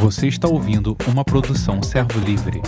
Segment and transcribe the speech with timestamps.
[0.00, 2.60] Você está ouvindo uma produção Servo Livre.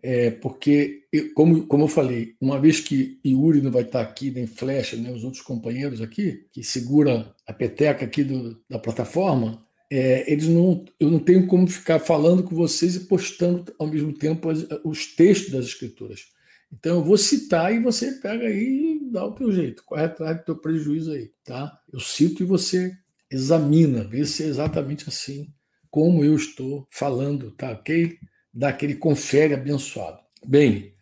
[0.00, 4.30] é, porque, eu, como, como eu falei, uma vez que Yuri não vai estar aqui,
[4.30, 9.64] nem Flecha, nem os outros companheiros aqui, que segura a peteca aqui do, da plataforma,
[9.94, 14.10] é, eles não, eu não tenho como ficar falando com vocês e postando ao mesmo
[14.10, 16.28] tempo as, os textos das escrituras.
[16.72, 20.38] Então eu vou citar e você pega aí e dá o teu jeito, corre atrás
[20.38, 21.78] do teu prejuízo aí, tá?
[21.92, 22.90] Eu cito e você
[23.30, 25.52] examina, vê se é exatamente assim
[25.90, 28.16] como eu estou falando, tá ok?
[28.50, 30.20] Dá aquele confere abençoado.
[30.46, 30.94] Bem,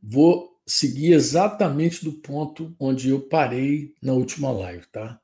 [0.00, 5.20] vou seguir exatamente do ponto onde eu parei na última live, tá?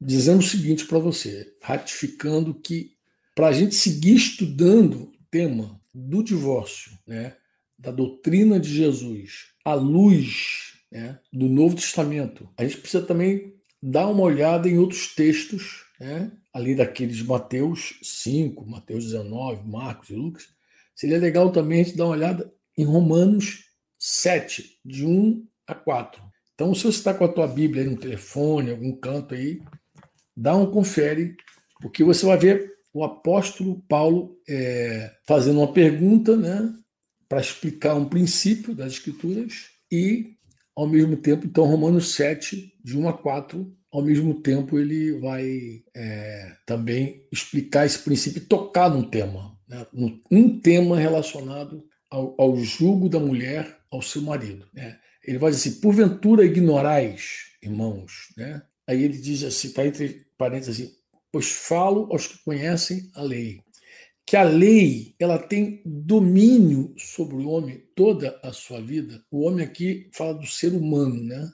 [0.00, 2.92] Dizendo o seguinte para você, ratificando que
[3.34, 7.36] para a gente seguir estudando o tema do divórcio, né,
[7.78, 14.08] da doutrina de Jesus, à luz né, do Novo Testamento, a gente precisa também dar
[14.08, 20.14] uma olhada em outros textos, né, além daqueles de Mateus 5, Mateus 19, Marcos e
[20.14, 20.48] Lucas.
[20.94, 23.64] Seria legal também a gente dar uma olhada em Romanos
[23.98, 26.31] 7, de 1 a 4.
[26.62, 29.60] Então, se você está com a tua Bíblia aí no telefone, algum canto aí,
[30.36, 31.34] dá um confere,
[31.80, 36.72] porque você vai ver o apóstolo Paulo é, fazendo uma pergunta, né,
[37.28, 40.36] para explicar um princípio das Escrituras e,
[40.76, 45.82] ao mesmo tempo, então, Romanos 7, de 1 a 4, ao mesmo tempo, ele vai
[45.92, 49.84] é, também explicar esse princípio e tocar num tema, né,
[50.30, 54.64] um tema relacionado ao, ao jugo da mulher ao seu marido.
[54.72, 54.96] Né?
[55.24, 58.32] Ele vai dizer assim: porventura ignorais, irmãos.
[58.36, 58.62] Né?
[58.86, 60.94] Aí ele diz assim, está entre parênteses assim,
[61.30, 63.60] pois falo aos que conhecem a lei.
[64.24, 69.22] Que a lei ela tem domínio sobre o homem toda a sua vida.
[69.30, 71.50] O homem aqui fala do ser humano, né?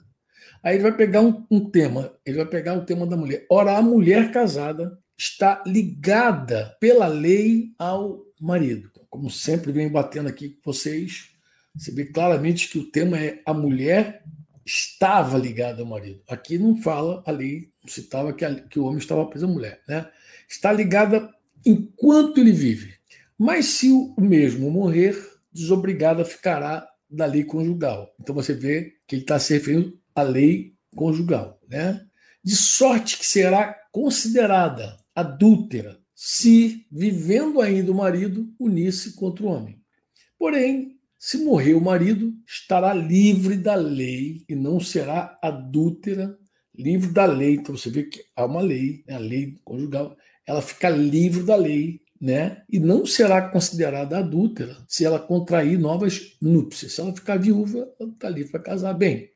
[0.63, 3.45] Aí ele vai pegar um, um tema, ele vai pegar o tema da mulher.
[3.49, 8.89] Ora, a mulher casada está ligada pela lei ao marido.
[9.09, 11.31] Como sempre venho batendo aqui com vocês,
[11.79, 14.21] você vê claramente que o tema é a mulher
[14.65, 16.21] estava ligada ao marido.
[16.27, 19.81] Aqui não fala ali, não citava que, a, que o homem estava preso à mulher.
[19.87, 20.05] Né?
[20.47, 21.33] Está ligada
[21.65, 22.95] enquanto ele vive.
[23.37, 25.17] Mas se o mesmo morrer,
[25.53, 28.13] desobrigada ficará da lei conjugal.
[28.19, 31.61] Então você vê que ele está se referindo à lei conjugal.
[31.67, 32.05] Né?
[32.43, 39.81] De sorte que será considerada adúltera se, vivendo ainda o marido, unisse contra o homem.
[40.37, 46.37] Porém, se morrer o marido, estará livre da lei e não será adúltera,
[46.73, 47.55] livre da lei.
[47.55, 49.15] Então você vê que há uma lei, né?
[49.15, 50.15] a lei conjugal,
[50.47, 52.63] ela fica livre da lei, né?
[52.69, 56.93] E não será considerada adúltera se ela contrair novas núpcias.
[56.93, 58.93] Se ela ficar viúva, ela está livre para casar.
[58.93, 59.29] Bem,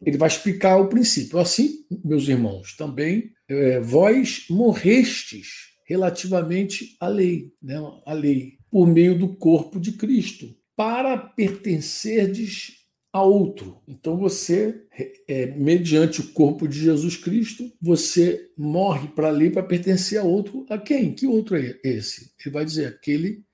[0.00, 1.38] ele vai explicar o princípio.
[1.38, 7.76] Assim, meus irmãos, também é, vós morrestes relativamente à lei, né?
[8.06, 12.82] A lei por meio do corpo de Cristo para pertencerdes
[13.12, 13.82] a outro.
[13.86, 14.82] Então você,
[15.28, 20.64] é, mediante o corpo de Jesus Cristo, você morre para ali para pertencer a outro.
[20.70, 21.12] A quem?
[21.12, 22.32] Que outro é esse?
[22.40, 23.44] Ele vai dizer aquele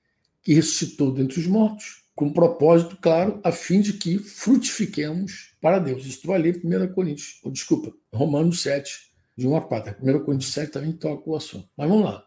[0.41, 6.17] que ressuscitou dentre os mortos, com propósito claro, a fim de que frutifiquemos para Deus.
[6.17, 9.95] Tu vai ler 1 Coríntios, ou desculpa, Romanos 7, de 1 a 4.
[10.01, 11.67] 1 Coríntios 7 também toca o assunto.
[11.77, 12.25] Mas vamos lá.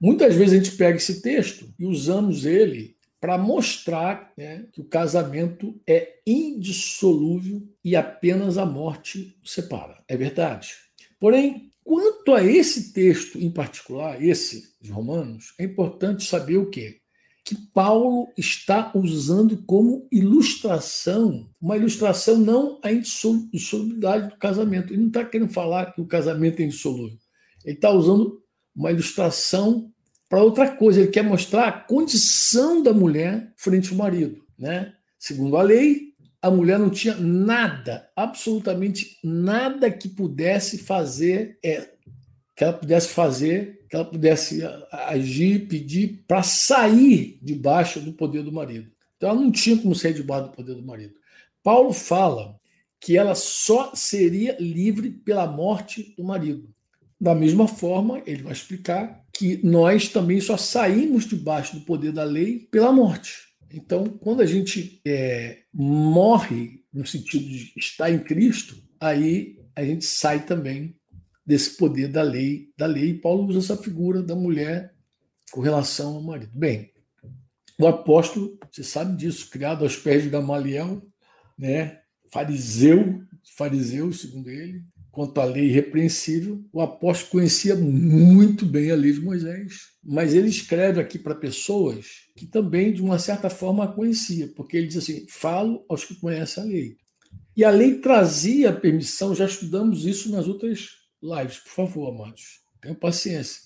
[0.00, 2.93] Muitas vezes a gente pega esse texto e usamos ele
[3.24, 10.04] para mostrar né, que o casamento é indissolúvel e apenas a morte o separa.
[10.06, 10.74] É verdade.
[11.18, 17.00] Porém, quanto a esse texto em particular, esse de Romanos, é importante saber o quê?
[17.46, 24.92] que Paulo está usando como ilustração, uma ilustração não à insolubilidade do casamento.
[24.92, 27.18] Ele não está querendo falar que o casamento é insolúvel.
[27.64, 28.42] Ele está usando
[28.76, 29.90] uma ilustração
[30.28, 31.00] para outra coisa.
[31.00, 34.44] Ele quer mostrar a condição da mulher frente ao marido.
[34.58, 34.92] Né?
[35.18, 41.88] Segundo a lei, a mulher não tinha nada, absolutamente nada que pudesse fazer, é,
[42.54, 44.60] que ela pudesse fazer que ela pudesse
[44.90, 48.90] agir, pedir para sair debaixo do poder do marido.
[49.16, 51.14] Então ela não tinha como sair debaixo do poder do marido.
[51.62, 52.58] Paulo fala
[53.00, 56.68] que ela só seria livre pela morte do marido.
[57.20, 62.24] Da mesma forma, ele vai explicar que nós também só saímos debaixo do poder da
[62.24, 63.32] lei pela morte.
[63.72, 70.04] Então, quando a gente é, morre no sentido de estar em Cristo, aí a gente
[70.04, 70.96] sai também
[71.44, 73.14] desse poder da lei, da lei.
[73.14, 74.94] Paulo usa essa figura da mulher
[75.50, 76.52] com relação ao marido.
[76.54, 76.92] Bem,
[77.78, 81.02] o apóstolo, você sabe disso, criado aos pés de Gamaliel,
[81.58, 82.00] né?
[82.32, 83.22] fariseu,
[83.56, 84.84] fariseu, segundo ele,
[85.14, 90.48] quanto à lei irrepreensível, o apóstolo conhecia muito bem a lei de Moisés, mas ele
[90.48, 94.96] escreve aqui para pessoas que também, de uma certa forma, a conhecia, porque ele diz
[94.96, 96.96] assim: falo aos que conhecem a lei.
[97.56, 100.88] E a lei trazia permissão, já estudamos isso nas outras
[101.22, 102.60] lives, por favor, amados.
[102.80, 103.62] Tenham paciência.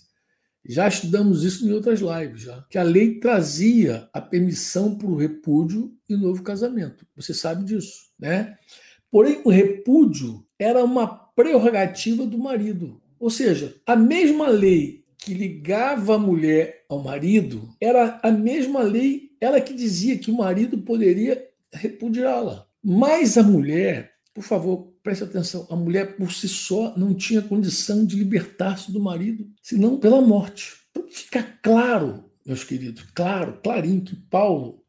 [0.69, 2.61] Já estudamos isso em outras lives, já.
[2.71, 7.07] Que a lei trazia a permissão para o repúdio e novo casamento.
[7.17, 8.59] Você sabe disso, né?
[9.11, 13.01] Porém, o repúdio era uma prerrogativa do marido.
[13.21, 19.31] Ou seja, a mesma lei que ligava a mulher ao marido era a mesma lei,
[19.41, 22.67] ela que dizia que o marido poderia repudiá-la.
[22.83, 28.05] Mas a mulher, por favor, preste atenção, a mulher por si só não tinha condição
[28.05, 30.75] de libertar-se do marido, senão pela morte.
[30.91, 34.83] Então fica claro, meus queridos, claro, clarinho, que Paulo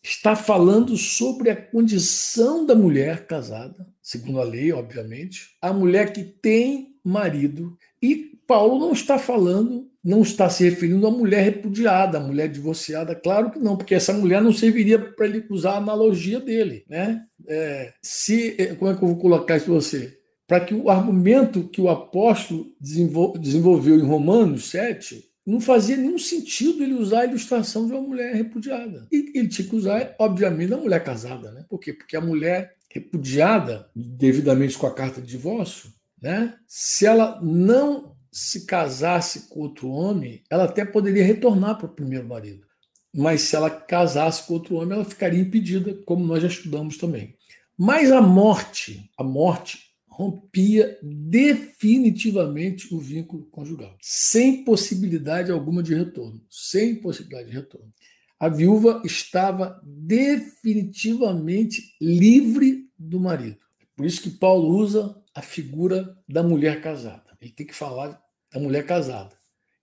[0.00, 6.24] está falando sobre a condição da mulher casada, segundo a lei, obviamente, a mulher que
[6.24, 12.20] tem marido, e Paulo não está falando não está se referindo à mulher repudiada, à
[12.20, 16.40] mulher divorciada, claro que não, porque essa mulher não serviria para ele usar a analogia
[16.40, 17.22] dele, né?
[17.46, 20.18] É, se, é, como é que eu vou colocar isso para você?
[20.46, 26.82] Para que o argumento que o apóstolo desenvolveu em Romanos 7 não fazia nenhum sentido
[26.82, 29.06] ele usar a ilustração de uma mulher repudiada.
[29.12, 31.66] E ele tinha que usar, obviamente, a mulher casada, né?
[31.68, 31.92] Por quê?
[31.92, 36.56] Porque a mulher repudiada, devidamente com a carta de divórcio, né?
[36.66, 42.26] Se ela não se casasse com outro homem, ela até poderia retornar para o primeiro
[42.26, 42.66] marido.
[43.14, 47.34] Mas se ela casasse com outro homem, ela ficaria impedida, como nós já estudamos também.
[47.76, 56.40] Mas a morte, a morte rompia definitivamente o vínculo conjugal, sem possibilidade alguma de retorno,
[56.50, 57.92] sem possibilidade de retorno.
[58.38, 63.58] A viúva estava definitivamente livre do marido.
[63.96, 67.36] Por isso que Paulo usa a figura da mulher casada.
[67.40, 68.20] Ele tem que falar
[68.52, 69.36] da mulher casada.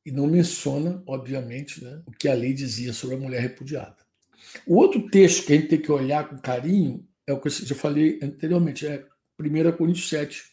[0.05, 3.97] E não menciona, obviamente, né, o que a lei dizia sobre a mulher repudiada.
[4.65, 7.51] O outro texto que a gente tem que olhar com carinho é o que eu
[7.51, 9.03] já falei anteriormente, é
[9.39, 10.43] 1 Coríntios 7,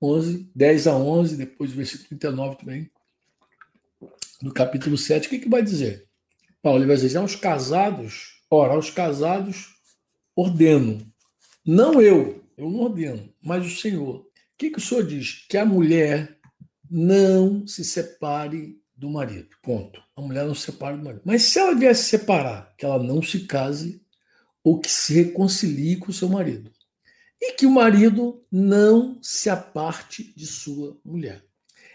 [0.00, 2.90] 11, 10 a 11, depois o versículo 39 também,
[4.42, 5.26] no capítulo 7.
[5.26, 6.05] O que, que vai dizer?
[6.66, 9.76] Paulo vai dizer: aos casados, ora, aos casados
[10.34, 11.06] ordeno,
[11.64, 14.16] não eu, eu não ordeno, mas o Senhor.
[14.16, 14.26] O
[14.58, 15.46] que, que o Senhor diz?
[15.48, 16.40] Que a mulher
[16.90, 19.50] não se separe do marido.
[19.62, 20.02] Ponto.
[20.16, 21.22] A mulher não se separa do marido.
[21.24, 24.02] Mas se ela vier se separar, que ela não se case
[24.64, 26.72] ou que se reconcilie com o seu marido.
[27.40, 31.44] E que o marido não se aparte de sua mulher.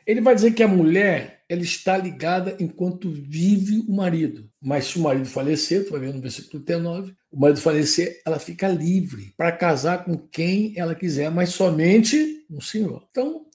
[0.08, 4.50] Ele vai dizer que a mulher ela está ligada enquanto vive o marido.
[4.62, 8.38] Mas se o marido falecer, tu vai ver no versículo 39, o marido falecer, ela
[8.38, 13.03] fica livre para casar com quem ela quiser, mas somente no Senhor.
[13.10, 13.46] Então,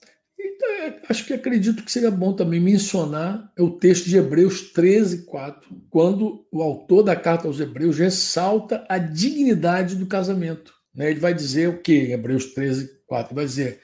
[1.07, 6.45] acho que acredito que seria bom também mencionar o texto de Hebreus 13, 4, quando
[6.51, 10.73] o autor da carta aos Hebreus ressalta a dignidade do casamento.
[10.93, 11.11] Né?
[11.11, 13.33] Ele vai dizer o que Hebreus 13, 4?
[13.33, 13.79] Vai dizer: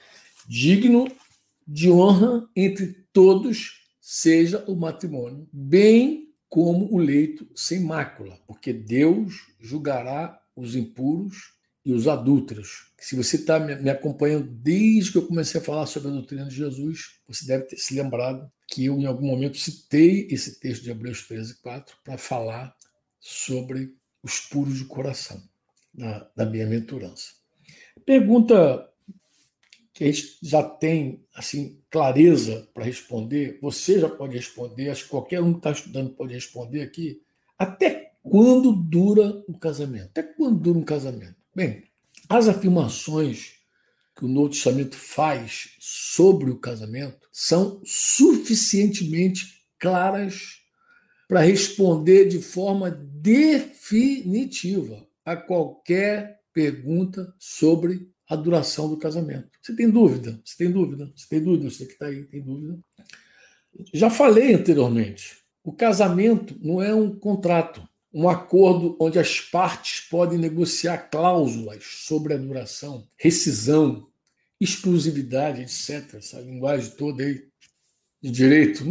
[0.46, 1.10] digno
[1.66, 9.48] de honra entre todos seja o matrimônio, bem como o leito sem mácula, porque Deus
[9.58, 11.52] julgará os impuros
[11.84, 12.92] e os adúlteros.
[12.96, 16.54] Se você está me acompanhando desde que eu comecei a falar sobre a doutrina de
[16.54, 20.92] Jesus, você deve ter se lembrado que eu, em algum momento, citei esse texto de
[20.92, 22.72] Hebreus 13, 4 para falar
[23.18, 23.92] sobre
[24.22, 25.42] os puros de coração,
[25.92, 27.32] da, da bem-aventurança.
[28.06, 28.88] Pergunta
[29.94, 35.10] que a gente já tem assim clareza para responder, você já pode responder, acho que
[35.10, 37.22] qualquer um que está estudando pode responder aqui.
[37.56, 40.06] Até quando dura o casamento?
[40.06, 41.36] Até quando dura um casamento?
[41.54, 41.84] Bem,
[42.28, 43.52] as afirmações
[44.16, 50.60] que o Novo Testamento faz sobre o casamento são suficientemente claras
[51.28, 53.86] para responder de forma definitiva
[55.24, 59.48] a qualquer pergunta sobre a duração do casamento.
[59.60, 60.40] Você tem dúvida?
[60.44, 61.12] Você tem dúvida?
[61.14, 61.70] Você tem dúvida?
[61.70, 62.78] Você que está aí tem dúvida?
[63.92, 65.38] Já falei anteriormente.
[65.62, 72.34] O casamento não é um contrato, um acordo onde as partes podem negociar cláusulas sobre
[72.34, 74.06] a duração, rescisão,
[74.60, 76.14] exclusividade, etc.
[76.14, 77.44] Essa linguagem toda aí
[78.22, 78.84] de direito.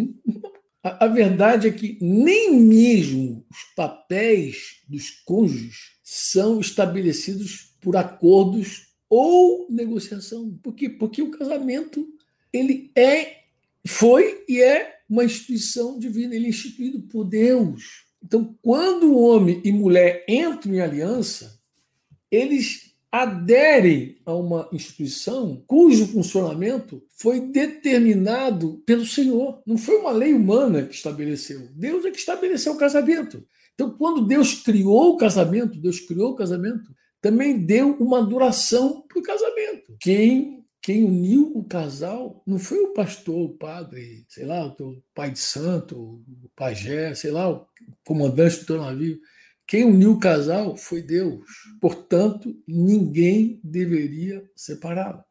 [0.84, 8.93] A, a verdade é que nem mesmo os papéis dos cônjuges são estabelecidos por acordos
[9.16, 10.58] ou negociação.
[10.64, 10.90] Por quê?
[10.90, 12.08] Porque o casamento
[12.52, 13.42] ele é,
[13.86, 18.06] foi e é uma instituição divina, ele é instituído por Deus.
[18.24, 21.60] Então, quando homem e mulher entram em aliança,
[22.32, 29.62] eles aderem a uma instituição cujo funcionamento foi determinado pelo Senhor.
[29.64, 31.68] Não foi uma lei humana que estabeleceu.
[31.76, 33.46] Deus é que estabeleceu o casamento.
[33.76, 36.92] Então, quando Deus criou o casamento, Deus criou o casamento,
[37.24, 39.96] também deu uma duração para o casamento.
[39.98, 45.32] Quem quem uniu o casal não foi o pastor, o padre, sei lá, o pai
[45.32, 47.66] de santo, o pajé, sei lá, o
[48.06, 49.18] comandante do teu navio.
[49.66, 51.40] Quem uniu o casal foi Deus.
[51.80, 55.24] Portanto, ninguém deveria separá-lo.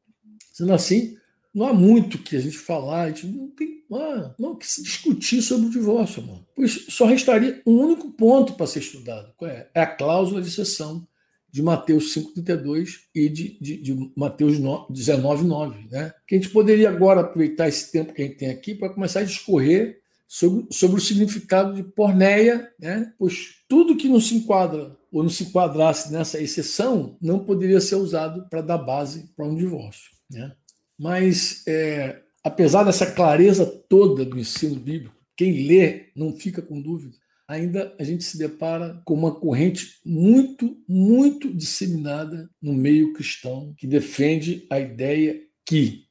[0.55, 1.19] Sendo assim,
[1.53, 4.83] não há muito que a gente falar, a gente não tem ah, não, que se
[4.83, 6.47] discutir sobre o divórcio, mano.
[6.57, 9.35] Pois só restaria um único ponto para ser estudado.
[9.37, 9.69] Qual é?
[9.75, 11.07] É a cláusula de sessão
[11.53, 15.91] de Mateus 5,32 e de, de, de Mateus 19,9.
[15.91, 16.13] Né?
[16.27, 19.21] Que a gente poderia agora aproveitar esse tempo que a gente tem aqui para começar
[19.21, 23.13] a discorrer sobre, sobre o significado de porneia, né?
[23.19, 27.97] pois tudo que não se enquadra ou não se enquadrasse nessa exceção não poderia ser
[27.97, 30.11] usado para dar base para um divórcio.
[30.31, 30.53] Né?
[30.99, 37.22] Mas, é, apesar dessa clareza toda do ensino bíblico, quem lê não fica com dúvida
[37.47, 43.87] ainda a gente se depara com uma corrente muito, muito disseminada no meio cristão que
[43.87, 46.07] defende a ideia que,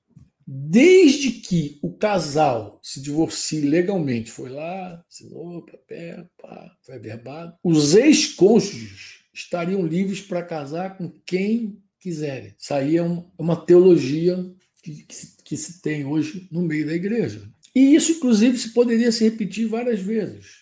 [0.46, 7.96] desde que o casal se divorcie legalmente, foi lá, assinou papel, pá, foi averbado, os
[7.96, 12.54] ex-cônjuges estariam livres para casar com quem quiserem.
[12.58, 13.04] Isso aí é
[13.38, 14.38] uma teologia
[14.84, 17.50] que, que, se, que se tem hoje no meio da igreja.
[17.74, 20.61] E isso, inclusive, se poderia se repetir várias vezes.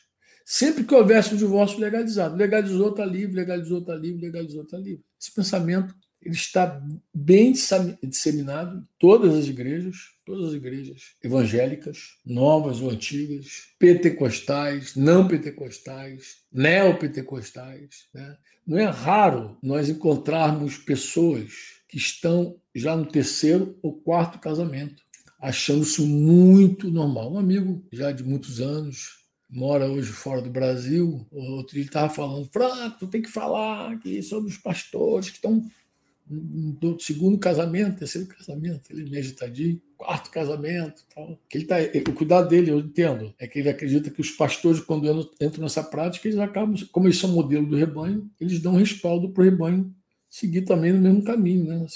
[0.51, 5.05] Sempre que houvesse um divórcio legalizado, legalizou, está livre, legalizou, está livre, legalizou, está livre.
[5.21, 6.81] Esse pensamento ele está
[7.13, 7.53] bem
[8.01, 16.37] disseminado em todas as igrejas, todas as igrejas evangélicas, novas ou antigas, pentecostais, não pentecostais,
[16.51, 18.07] neopentecostais.
[18.11, 18.35] Né?
[18.65, 21.51] Não é raro nós encontrarmos pessoas
[21.87, 25.03] que estão já no terceiro ou quarto casamento,
[25.39, 27.33] achando isso muito normal.
[27.33, 29.18] Um amigo já de muitos anos,
[29.49, 34.51] mora hoje fora do Brasil, outro dia estava falando, Franco, tem que falar aqui sobre
[34.51, 35.65] os pastores que estão
[36.29, 41.39] no segundo casamento, terceiro casamento, ele é meio agitadinho, quarto casamento, tal.
[41.49, 41.77] Que ele tá,
[42.07, 45.09] o cuidado dele, eu entendo, é que ele acredita que os pastores, quando
[45.41, 49.41] entram nessa prática, eles acabam, como eles são modelo do rebanho, eles dão respaldo para
[49.41, 49.93] o rebanho
[50.29, 51.87] seguir também no mesmo caminho, né?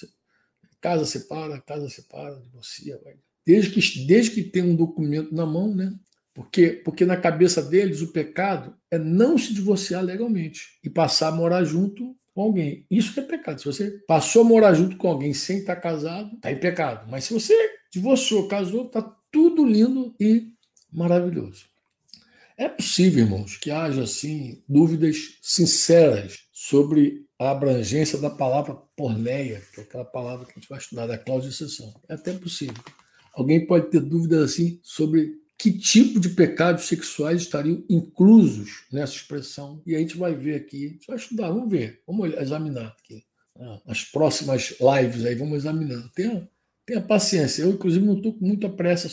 [0.82, 3.14] Casa separa, casa separa, divorcia, vai.
[3.46, 5.94] Desde que, desde que tem um documento na mão, né?
[6.34, 11.32] Porque, porque na cabeça deles o pecado é não se divorciar legalmente e passar a
[11.32, 12.86] morar junto com alguém.
[12.90, 13.60] Isso que é pecado.
[13.60, 17.08] Se você passou a morar junto com alguém sem estar casado, está em pecado.
[17.10, 17.56] Mas se você
[17.92, 20.48] divorciou, casou, está tudo lindo e
[20.92, 21.66] maravilhoso.
[22.58, 29.82] É possível, irmãos, que haja assim dúvidas sinceras sobre a abrangência da palavra porneia, que
[29.82, 31.94] é aquela palavra que a gente vai estudar da cláusula de exceção.
[32.08, 32.82] É até possível.
[33.34, 39.82] Alguém pode ter dúvidas assim sobre que tipo de pecados sexuais estariam inclusos nessa expressão.
[39.86, 43.24] E a gente vai ver aqui, a gente vai estudar, vamos ver, vamos examinar aqui.
[43.60, 46.10] Ah, as próximas lives aí, vamos examinando.
[46.10, 46.50] Tenha,
[46.86, 47.64] tenha paciência.
[47.64, 49.10] Eu, inclusive, não estou com muita pressa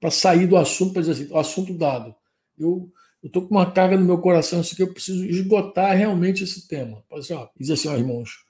[0.00, 2.14] para sair do assunto, para dizer assim, o assunto dado.
[2.58, 6.68] Eu, estou com uma carga no meu coração, isso que eu preciso esgotar realmente esse
[6.68, 7.02] tema.
[7.12, 8.44] Assim, ó, diz assim, ó, irmãos,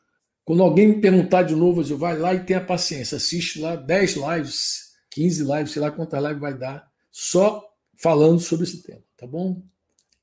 [0.45, 4.17] quando alguém me perguntar de novo, eu vai lá e tenha paciência, assiste lá 10
[4.17, 7.65] lives, 15 lives, sei lá quantas lives vai dar, só
[7.97, 9.63] falando sobre esse tema, tá bom?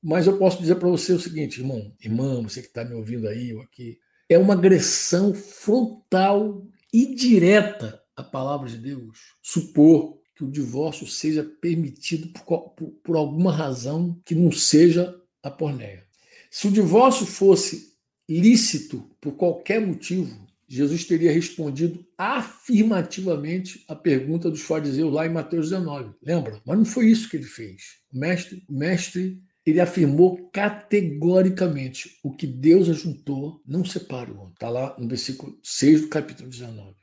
[0.02, 3.26] Mas eu posso dizer para você o seguinte, irmão, irmã, você que está me ouvindo
[3.26, 10.44] aí ou aqui, é uma agressão frontal e direta à palavra de Deus supor que
[10.44, 16.06] o divórcio seja permitido por, por, por alguma razão que não seja a pornéia.
[16.50, 17.96] Se o divórcio fosse
[18.28, 25.70] lícito por qualquer motivo, Jesus teria respondido afirmativamente a pergunta dos fariseus lá em Mateus
[25.70, 26.14] 19.
[26.22, 26.60] Lembra?
[26.64, 27.98] Mas não foi isso que ele fez.
[28.12, 34.52] O mestre, o mestre ele afirmou categoricamente: o que Deus ajuntou, não separa o homem.
[34.52, 36.94] Está lá no versículo 6 do capítulo 19.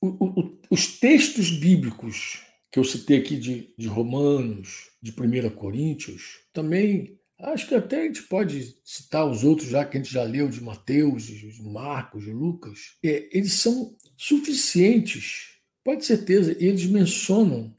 [0.00, 6.40] O, o, os textos bíblicos que eu citei aqui de, de Romanos, de 1 Coríntios,
[6.52, 10.22] também acho que até a gente pode citar os outros já que a gente já
[10.22, 12.96] leu, de Mateus, de Marcos, de Lucas.
[13.04, 17.76] É, eles são suficientes, pode certeza, e eles mencionam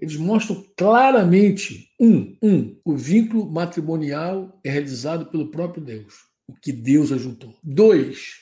[0.00, 6.14] eles mostram claramente: um, um, o vínculo matrimonial é realizado pelo próprio Deus,
[6.46, 7.58] o que Deus ajuntou.
[7.62, 8.36] Dois,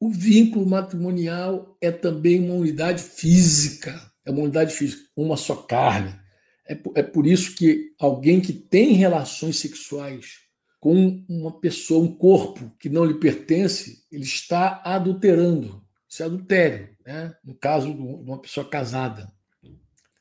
[0.00, 6.12] o vínculo matrimonial é também uma unidade física, é uma unidade física, uma só carne.
[6.68, 10.40] É por, é por isso que alguém que tem relações sexuais
[10.78, 15.82] com uma pessoa, um corpo que não lhe pertence, ele está adulterando.
[16.08, 17.34] Isso é adultério, né?
[17.44, 19.32] no caso de uma pessoa casada.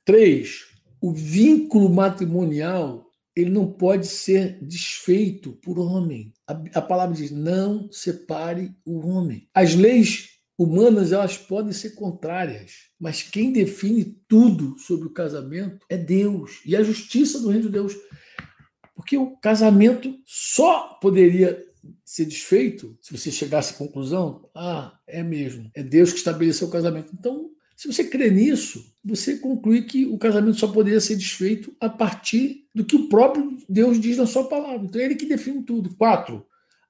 [0.04, 0.68] Três,
[1.02, 6.34] o vínculo matrimonial ele não pode ser desfeito por homem.
[6.48, 9.48] A, a, palavra diz: não separe o homem.
[9.54, 15.98] As leis humanas elas podem ser contrárias, mas quem define tudo sobre o casamento é
[15.98, 17.96] Deus e a justiça do reino de Deus.
[18.96, 21.64] Porque o casamento só poderia
[22.04, 26.72] ser desfeito se você chegasse à conclusão: ah, é mesmo, é Deus que estabeleceu o
[26.72, 27.14] casamento.
[27.14, 31.88] Então, se você crê nisso, você conclui que o casamento só poderia ser desfeito a
[31.88, 34.88] partir do que o próprio Deus diz na sua palavra.
[34.88, 35.96] Então é ele que define tudo.
[35.96, 36.44] Quatro,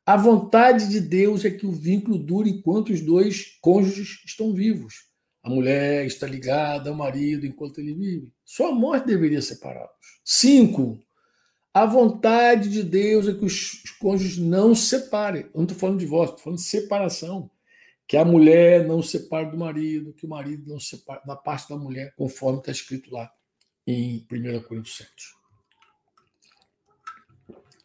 [0.07, 5.09] a vontade de Deus é que o vínculo dure enquanto os dois cônjuges estão vivos.
[5.43, 8.31] A mulher está ligada ao marido enquanto ele vive.
[8.45, 9.91] Só a morte deveria separá-los.
[10.23, 10.97] Cinco,
[11.73, 15.41] a vontade de Deus é que os cônjuges não se separem.
[15.41, 17.51] Eu não estou falando de divórcio, estou falando de separação
[18.07, 21.35] que a mulher não se separe do marido, que o marido não se separe da
[21.35, 23.29] parte da mulher, conforme está escrito lá
[23.85, 25.11] em 1 Coríntios 7.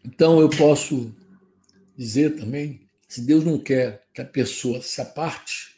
[0.05, 1.13] Então eu posso
[2.03, 5.77] dizer também, se Deus não quer que a pessoa se aparte,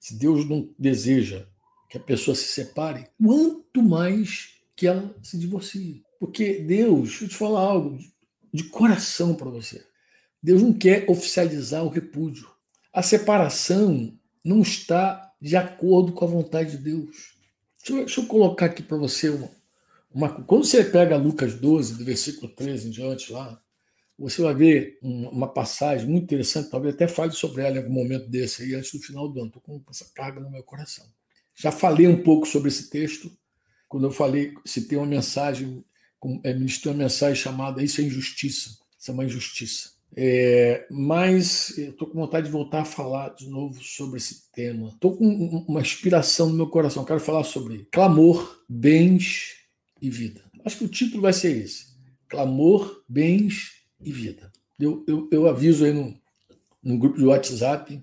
[0.00, 1.44] se Deus não deseja
[1.90, 6.02] que a pessoa se separe, quanto mais que ela se divorcie.
[6.18, 7.98] Porque Deus, deixa eu te falar algo
[8.52, 9.84] de coração para você.
[10.42, 12.48] Deus não quer oficializar o repúdio.
[12.92, 17.34] A separação não está de acordo com a vontade de Deus.
[17.78, 19.50] Deixa eu, deixa eu colocar aqui para você uma,
[20.10, 23.60] uma, Quando você pega Lucas 12, do versículo 13 em diante lá,
[24.18, 28.28] você vai ver uma passagem muito interessante, talvez até fale sobre ela em algum momento
[28.28, 29.48] desse aí, antes do final do ano.
[29.48, 31.06] Estou com essa carga no meu coração.
[31.54, 33.30] Já falei um pouco sobre esse texto,
[33.88, 35.84] quando eu falei, citei uma mensagem,
[36.42, 38.76] é, ministrei uma mensagem chamada Isso é Injustiça.
[38.98, 39.90] Isso é uma injustiça.
[40.16, 44.88] É, mas estou com vontade de voltar a falar de novo sobre esse tema.
[44.88, 45.24] Estou com
[45.68, 47.04] uma inspiração no meu coração.
[47.04, 49.54] Quero falar sobre clamor, bens
[50.02, 50.42] e vida.
[50.64, 51.86] Acho que o título vai ser esse:
[52.28, 54.52] Clamor, bens e vida.
[54.78, 56.14] Eu, eu, eu aviso aí no,
[56.82, 58.02] no grupo de WhatsApp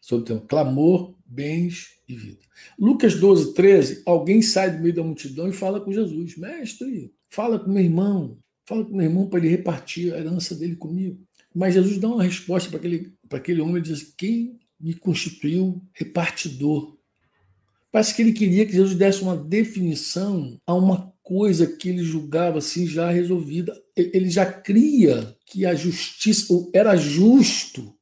[0.00, 2.40] sobre o tema clamor, bens e vida.
[2.78, 4.02] Lucas 12, 13.
[4.06, 8.38] Alguém sai do meio da multidão e fala com Jesus: Mestre, fala com meu irmão,
[8.64, 11.20] fala com meu irmão para ele repartir a herança dele comigo.
[11.54, 15.82] Mas Jesus dá uma resposta para aquele, para aquele homem e diz: Quem me constituiu
[15.92, 16.95] repartidor?
[17.96, 22.58] Parece que ele queria que Jesus desse uma definição a uma coisa que ele julgava
[22.58, 23.74] assim já resolvida.
[23.96, 27.94] Ele já cria que a justiça era justo.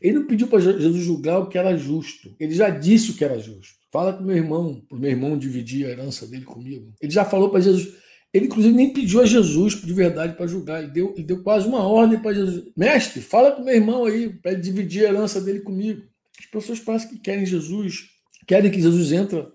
[0.00, 2.34] Ele não pediu para Jesus julgar o que era justo.
[2.40, 3.74] Ele já disse o que era justo.
[3.92, 6.94] Fala com meu irmão, para o meu irmão dividir a herança dele comigo.
[6.98, 7.92] Ele já falou para Jesus:
[8.32, 10.82] ele, inclusive, nem pediu a Jesus de verdade para julgar.
[10.82, 14.30] Ele deu, ele deu quase uma ordem para Jesus: Mestre, fala com meu irmão aí,
[14.30, 16.04] para dividir a herança dele comigo.
[16.40, 18.12] As pessoas parecem que querem Jesus,
[18.46, 19.46] querem que Jesus entre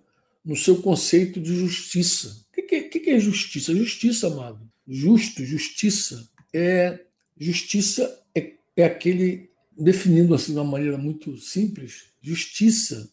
[0.44, 2.46] no seu conceito de justiça.
[2.52, 3.76] O que, que, que é justiça?
[3.76, 4.62] Justiça, amado.
[4.88, 6.28] Justo, justiça.
[6.54, 7.00] É,
[7.38, 13.12] justiça é, é aquele, definindo assim de uma maneira muito simples, justiça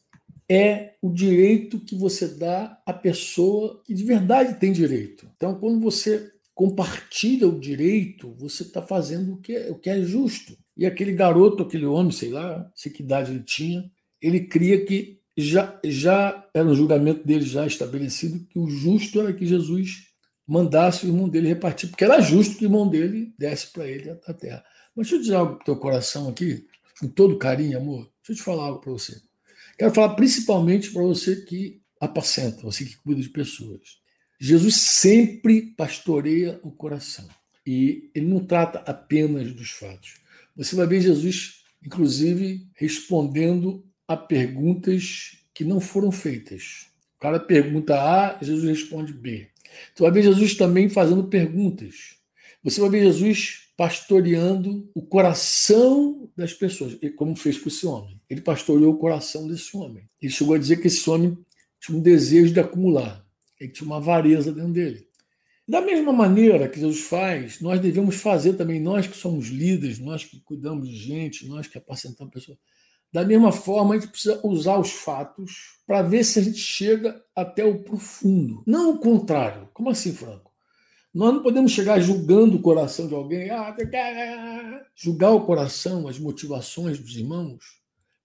[0.49, 5.29] é o direito que você dá à pessoa que de verdade tem direito.
[5.37, 10.01] Então, quando você compartilha o direito, você está fazendo o que, é, o que é
[10.03, 10.57] justo.
[10.77, 15.21] E aquele garoto, aquele homem, sei lá, sei que idade ele tinha, ele cria que
[15.37, 20.09] já, já era um julgamento dele já estabelecido que o justo era que Jesus
[20.47, 24.11] mandasse o irmão dele repartir, porque era justo que o irmão dele desse para ele
[24.11, 24.64] a terra.
[24.94, 26.66] Mas deixa eu dizer algo para teu coração aqui,
[27.01, 28.11] com todo carinho amor.
[28.23, 29.20] Deixa eu te falar algo para você.
[29.79, 33.99] Quero falar principalmente para você que apacenta, você que cuida de pessoas.
[34.38, 37.27] Jesus sempre pastoreia o coração.
[37.66, 40.14] E ele não trata apenas dos fatos.
[40.55, 46.88] Você vai ver Jesus, inclusive, respondendo a perguntas que não foram feitas.
[47.17, 49.49] O cara pergunta A, Jesus responde B.
[49.95, 52.17] Você vai ver Jesus também fazendo perguntas.
[52.62, 58.21] Você vai ver Jesus pastoreando o coração das pessoas, como fez com esse homem.
[58.29, 60.09] Ele pastoreou o coração desse homem.
[60.21, 61.37] Ele chegou a dizer que esse homem
[61.81, 63.25] tinha um desejo de acumular.
[63.59, 65.07] Ele tinha uma avareza dentro dele.
[65.67, 70.23] Da mesma maneira que Jesus faz, nós devemos fazer também, nós que somos líderes, nós
[70.23, 72.59] que cuidamos de gente, nós que apacentamos pessoas.
[73.14, 77.22] Da mesma forma, a gente precisa usar os fatos para ver se a gente chega
[77.33, 78.64] até o profundo.
[78.66, 79.68] Não o contrário.
[79.72, 80.50] Como assim, Franco?
[81.14, 83.72] Nós não podemos chegar julgando o coração de alguém, ah,
[84.96, 87.62] julgar o coração, as motivações dos irmãos,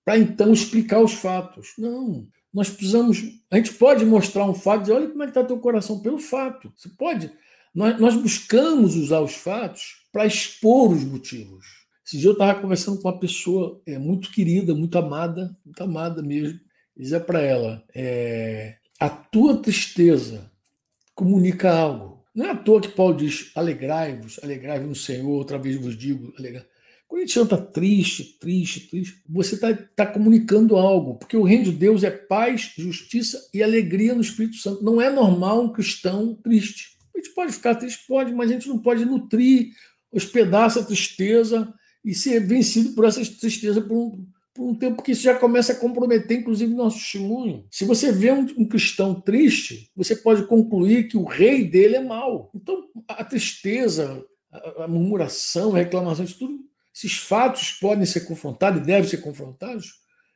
[0.04, 1.74] para então explicar os fatos.
[1.78, 2.28] Não.
[2.52, 3.24] Nós precisamos.
[3.52, 6.00] A gente pode mostrar um fato e dizer: olha como é que está teu coração,
[6.00, 6.74] pelo fato.
[6.76, 7.32] Você pode.
[7.76, 11.79] Nós, nós buscamos usar os fatos para expor os motivos.
[12.10, 16.24] Esse dia eu estava conversando com uma pessoa é, muito querida, muito amada, muito amada
[16.24, 16.60] mesmo.
[16.98, 20.52] Dizia para ela: é, a tua tristeza
[21.14, 22.24] comunica algo.
[22.34, 26.34] Não é à toa que Paulo diz: alegrai-vos, alegrai-vos no Senhor, outra vez vos digo,
[26.36, 26.66] alegrai
[27.08, 31.66] quando a gente está triste, triste, triste, você está tá comunicando algo, porque o reino
[31.66, 34.84] de Deus é paz, justiça e alegria no Espírito Santo.
[34.84, 36.98] Não é normal um cristão triste.
[37.14, 39.74] A gente pode ficar triste, pode, mas a gente não pode nutrir,
[40.12, 41.72] hospedar essa tristeza
[42.10, 45.74] e ser vencido por essa tristeza por um, por um tempo que isso já começa
[45.74, 47.66] a comprometer, inclusive, nosso testemunho.
[47.70, 52.04] Se você vê um, um cristão triste, você pode concluir que o rei dele é
[52.04, 52.50] mau.
[52.56, 56.60] Então, a tristeza, a, a murmuração, a reclamação, isso tudo
[56.96, 59.94] esses fatos podem ser confrontados e devem ser confrontados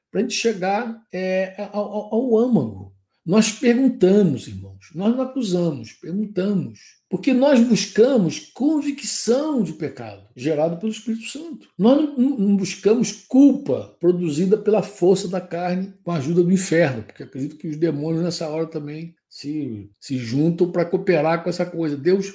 [0.10, 2.96] para a gente chegar é, ao, ao âmago.
[3.26, 6.80] Nós perguntamos, irmãos, nós não acusamos, perguntamos.
[7.10, 11.70] Porque nós buscamos convicção de pecado, gerado pelo Espírito Santo.
[11.78, 17.24] Nós não, buscamos culpa produzida pela força da carne com a ajuda do inferno, porque
[17.24, 21.96] acredito que os demônios nessa hora também se, se juntam para cooperar com essa coisa.
[21.96, 22.34] Deus,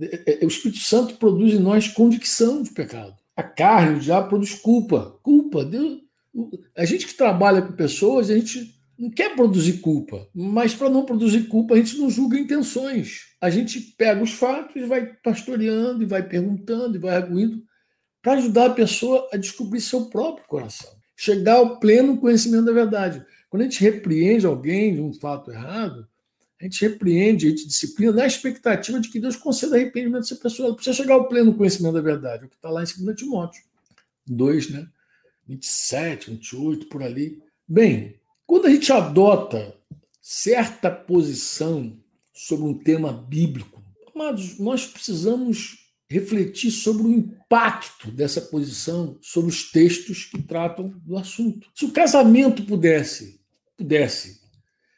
[0.00, 3.16] é, é, o Espírito Santo produz em nós convicção de pecado.
[3.34, 5.18] A carne, diabo produz culpa.
[5.22, 5.64] Culpa.
[5.64, 5.98] Deus,
[6.76, 11.04] a gente que trabalha com pessoas, a gente não quer produzir culpa, mas para não
[11.04, 13.26] produzir culpa, a gente não julga intenções.
[13.40, 17.62] A gente pega os fatos e vai pastoreando, e vai perguntando, e vai arguindo,
[18.20, 23.24] para ajudar a pessoa a descobrir seu próprio coração, chegar ao pleno conhecimento da verdade.
[23.48, 26.06] Quando a gente repreende alguém de um fato errado,
[26.60, 30.36] a gente repreende, a gente disciplina na expectativa de que Deus conceda arrependimento a essa
[30.36, 30.66] pessoa.
[30.66, 33.62] Ela precisa chegar ao pleno conhecimento da verdade, o que está lá em 2 Timóteo
[34.26, 34.88] 2, né?
[35.46, 37.40] 27, 28, por ali.
[37.66, 38.17] Bem,
[38.48, 39.76] quando a gente adota
[40.22, 41.94] certa posição
[42.32, 43.84] sobre um tema bíblico,
[44.14, 45.76] amados, nós precisamos
[46.10, 51.68] refletir sobre o impacto dessa posição sobre os textos que tratam do assunto.
[51.74, 53.38] Se o casamento pudesse,
[53.76, 54.40] pudesse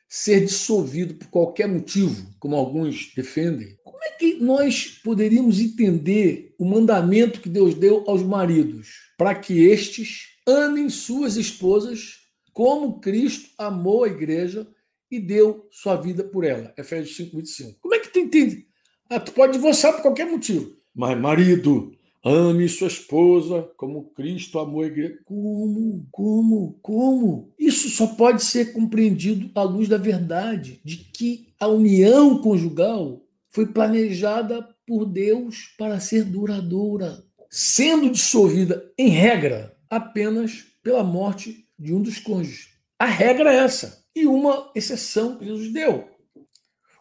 [0.08, 6.64] ser dissolvido por qualquer motivo, como alguns defendem, como é que nós poderíamos entender o
[6.64, 12.19] mandamento que Deus deu aos maridos para que estes amem suas esposas
[12.60, 14.68] como Cristo amou a igreja
[15.10, 16.74] e deu sua vida por ela?
[16.76, 17.78] Efésios 5, 25.
[17.80, 18.66] Como é que tu entende?
[19.08, 20.70] Ah, tu pode divorciar por qualquer motivo.
[20.94, 21.90] Mas, marido,
[22.22, 25.18] Ame sua esposa como Cristo amou a igreja.
[25.24, 26.06] Como?
[26.10, 26.78] Como?
[26.82, 27.54] Como?
[27.58, 33.68] Isso só pode ser compreendido à luz da verdade de que a união conjugal foi
[33.68, 42.02] planejada por Deus para ser duradoura, sendo dissolvida, em regra, apenas pela morte de um
[42.02, 42.68] dos cônjuges.
[42.98, 44.04] A regra é essa.
[44.14, 46.08] E uma exceção que Jesus deu.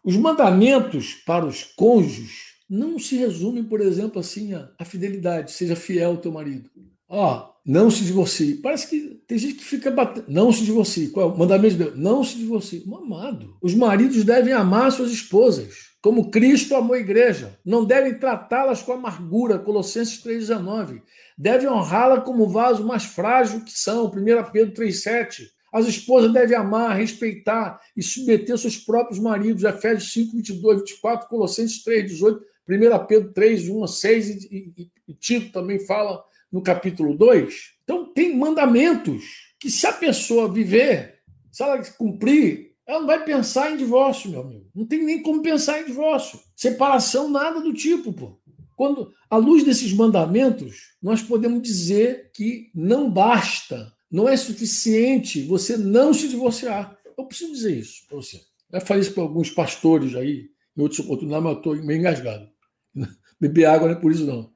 [0.04, 5.76] Os mandamentos para os cônjuges não se resume, por exemplo, assim a, a fidelidade, seja
[5.76, 6.70] fiel ao teu marido.
[7.10, 8.56] Ó, não se divorcie.
[8.56, 10.26] Parece que tem gente que fica batendo.
[10.30, 11.10] Não se divorcie.
[11.10, 11.98] Qual é o mandamento de Deus?
[11.98, 12.84] Não se divorcie.
[12.88, 13.58] Um amado.
[13.62, 17.59] Os maridos devem amar suas esposas, como Cristo amou a igreja.
[17.65, 19.59] Não devem tratá-las com amargura.
[19.59, 21.01] Colossenses 3,19.
[21.38, 24.05] Devem honrá-la como vaso mais frágil que são.
[24.05, 24.12] 1
[24.51, 25.43] Pedro 3,7.
[25.71, 29.63] As esposas devem amar, respeitar e submeter seus próprios maridos.
[29.63, 34.91] Efésios 5, 22, 24, Colossenses 3, 18, 1 Pedro 3, 1 a 6, e, e,
[35.07, 37.73] e Tito também fala no capítulo 2.
[37.83, 39.23] Então, tem mandamentos
[39.59, 41.19] que, se a pessoa viver,
[41.51, 44.67] se ela cumprir, ela não vai pensar em divórcio, meu amigo.
[44.73, 46.39] Não tem nem como pensar em divórcio.
[46.56, 48.39] Separação, nada do tipo, pô.
[48.75, 55.78] Quando, à luz desses mandamentos, nós podemos dizer que não basta, não é suficiente você
[55.78, 56.97] não se divorciar.
[57.15, 58.41] Eu preciso dizer isso para você.
[58.71, 62.49] Eu falei isso para alguns pastores aí, em outro, outro nome eu estou meio engasgado.
[63.39, 64.52] Beber água não é por isso, não.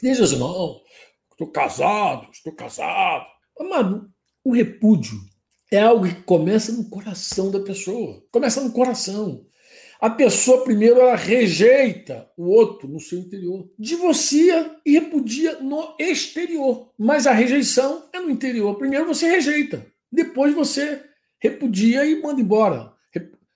[0.00, 0.80] Diz assim, não,
[1.32, 3.26] estou casado, estou casado.
[3.58, 4.08] Amado,
[4.44, 5.18] o repúdio
[5.74, 8.22] é algo que começa no coração da pessoa.
[8.30, 9.46] Começa no coração.
[10.00, 16.90] A pessoa, primeiro, ela rejeita o outro no seu interior, divorcia e repudia no exterior.
[16.98, 18.76] Mas a rejeição é no interior.
[18.76, 21.00] Primeiro você rejeita, depois você
[21.40, 22.92] repudia e manda embora.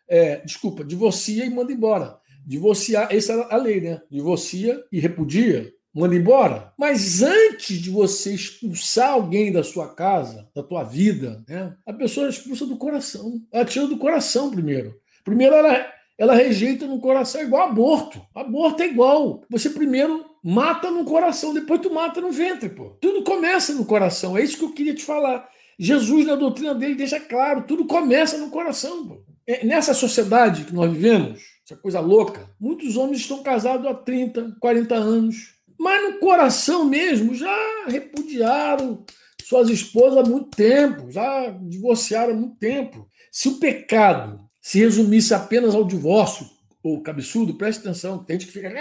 [0.08, 2.18] É, desculpa, divorcia e manda embora.
[2.46, 4.00] Divorciar, essa é a lei, né?
[4.10, 6.72] Divorcia e repudia, manda embora.
[6.78, 11.74] Mas antes de você expulsar alguém da sua casa, da tua vida, né?
[11.86, 13.40] A pessoa expulsa do coração.
[13.52, 14.94] Ela tira do coração primeiro.
[15.24, 18.20] Primeiro ela ela rejeita no coração, é igual aborto.
[18.34, 19.44] Aborto é igual.
[19.48, 22.96] Você primeiro mata no coração, depois tu mata no ventre, pô.
[23.00, 24.36] Tudo começa no coração.
[24.36, 25.48] É isso que eu queria te falar.
[25.78, 29.22] Jesus, na doutrina dele, deixa claro: tudo começa no coração, pô.
[29.46, 34.56] É, nessa sociedade que nós vivemos, essa coisa louca, muitos homens estão casados há 30,
[34.60, 39.04] 40 anos, mas no coração mesmo já repudiaram
[39.44, 43.08] suas esposas há muito tempo, já divorciaram há muito tempo.
[43.30, 46.46] Se o pecado se resumisse apenas ao divórcio,
[46.82, 48.72] ou cabeçudo, preste atenção, tem gente que fica,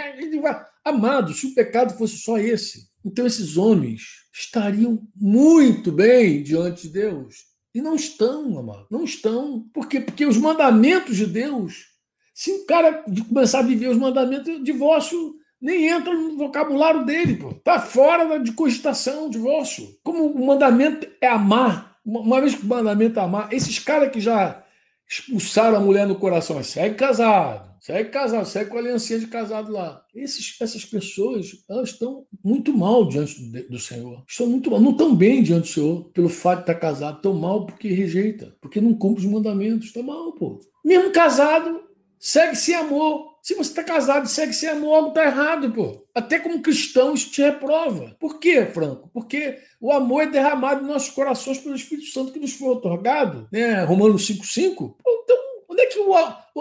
[0.44, 6.82] ah, amado, se o pecado fosse só esse, então esses homens estariam muito bem diante
[6.82, 7.48] de Deus.
[7.74, 9.64] E não estão, amado, não estão.
[9.72, 10.00] Por quê?
[10.00, 11.86] Porque os mandamentos de Deus,
[12.34, 17.52] se o cara começar a viver os mandamentos, divórcio nem entra no vocabulário dele, pô.
[17.54, 19.88] Tá fora de cogitação, divórcio.
[20.02, 24.20] Como o mandamento é amar, uma vez que o mandamento é amar, esses caras que
[24.20, 24.64] já
[25.08, 29.72] expulsaram a mulher no coração, segue casado, segue casado, segue com a aliancinha de casado
[29.72, 30.02] lá.
[30.14, 34.22] Esses, essas pessoas, elas estão muito mal diante do Senhor.
[34.28, 37.34] Estão muito mal, não estão bem diante do Senhor pelo fato de estar casado, estão
[37.34, 40.60] mal porque rejeita, porque não cumpre os mandamentos, está mal, pô.
[40.84, 41.80] Mesmo casado,
[42.18, 43.37] segue sem amor.
[43.48, 46.06] Se você está casado e segue sem amor, algo está errado, pô.
[46.14, 48.14] Até como cristão, isso te reprova.
[48.20, 49.08] Por quê, Franco?
[49.10, 53.48] Porque o amor é derramado em nossos corações pelo Espírito Santo que nos foi otorgado,
[53.50, 53.84] né?
[53.84, 54.96] Romanos 5,5.
[55.00, 55.98] Então, onde é que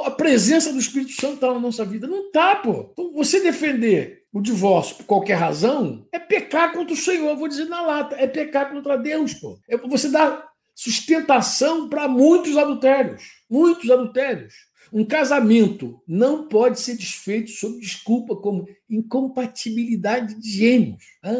[0.01, 2.07] a presença do Espírito Santo está na nossa vida?
[2.07, 2.87] Não está, pô.
[2.93, 7.65] Então, você defender o divórcio por qualquer razão é pecar contra o Senhor, vou dizer
[7.65, 9.59] na lata, é pecar contra Deus, pô.
[9.67, 14.53] É você dar sustentação para muitos adultérios, muitos adultérios.
[14.91, 21.03] Um casamento não pode ser desfeito sob desculpa como incompatibilidade de gêmeos.
[21.23, 21.33] Ah,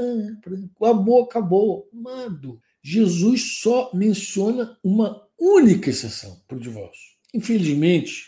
[0.79, 1.89] o amor acabou.
[1.93, 7.17] Amado, Jesus só menciona uma única exceção para o divórcio.
[7.33, 8.25] Infelizmente,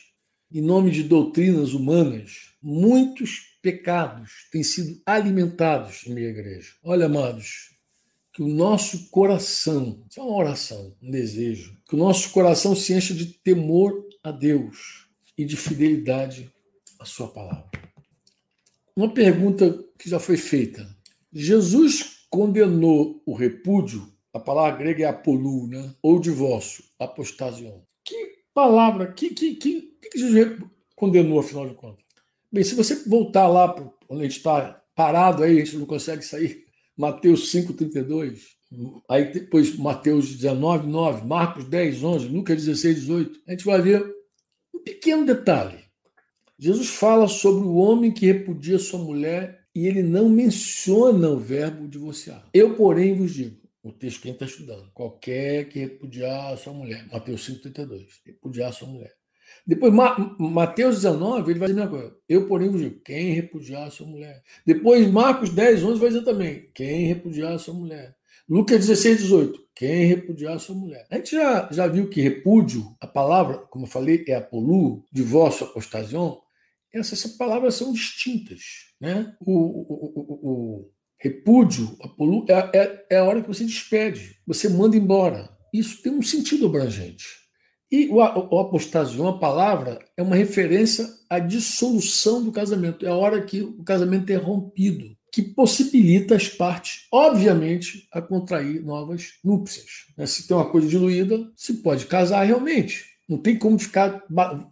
[0.51, 6.73] em nome de doutrinas humanas, muitos pecados têm sido alimentados em minha igreja.
[6.83, 7.75] Olha, amados,
[8.33, 13.13] que o nosso coração, é uma oração, um desejo, que o nosso coração se encha
[13.13, 15.08] de temor a Deus
[15.39, 16.51] e de fidelidade
[16.99, 17.71] à sua palavra.
[18.93, 20.85] Uma pergunta que já foi feita.
[21.31, 25.95] Jesus condenou o repúdio, a palavra grega é apolú, né?
[26.03, 27.79] ou divórcio, apostasion.
[28.03, 30.59] Que palavra, que, que, que, que Jesus
[30.93, 32.03] condenou, afinal de contas?
[32.51, 35.85] Bem, se você voltar lá para onde a gente está parado aí, a gente não
[35.85, 36.65] consegue sair,
[36.97, 38.41] Mateus 5,32,
[39.07, 44.18] aí depois Mateus 19, 9, Marcos 10, 11, Lucas 16, 18, a gente vai ver
[44.79, 45.79] um pequeno detalhe.
[46.57, 51.87] Jesus fala sobre o homem que repudia sua mulher e ele não menciona o verbo
[51.87, 52.49] divorciar.
[52.53, 56.73] Eu, porém, vos digo, o texto que a gente está estudando, qualquer que repudiar sua
[56.73, 59.13] mulher, Mateus 5,32, repudiar sua mulher.
[59.65, 59.93] Depois,
[60.37, 62.17] Mateus 19, ele vai dizer a mesma coisa.
[62.27, 64.43] Eu, porém, vos digo, quem repudiar sua mulher.
[64.65, 68.15] Depois, Marcos 10, 11 vai dizer também, quem repudiar sua mulher.
[68.47, 69.68] Lucas 16, 18.
[69.79, 71.07] Quem repudiar sua mulher.
[71.09, 75.65] A gente já, já viu que repúdio, a palavra, como eu falei, é apolu, divórcio,
[75.65, 76.35] apostasion.
[76.93, 78.59] Essas, essas palavras são distintas.
[78.99, 79.33] Né?
[79.39, 84.67] O, o, o, o repúdio, apolu, é, é, é a hora que você despede, você
[84.67, 85.49] manda embora.
[85.73, 87.25] Isso tem um sentido abrangente.
[87.89, 93.05] E o, o apostasion, a palavra, é uma referência à dissolução do casamento.
[93.05, 98.83] É a hora que o casamento é rompido que possibilita as partes, obviamente, a contrair
[98.83, 100.07] novas núpcias.
[100.17, 100.25] Né?
[100.25, 103.05] Se tem uma coisa diluída, se pode casar realmente.
[103.27, 104.23] Não tem como ficar.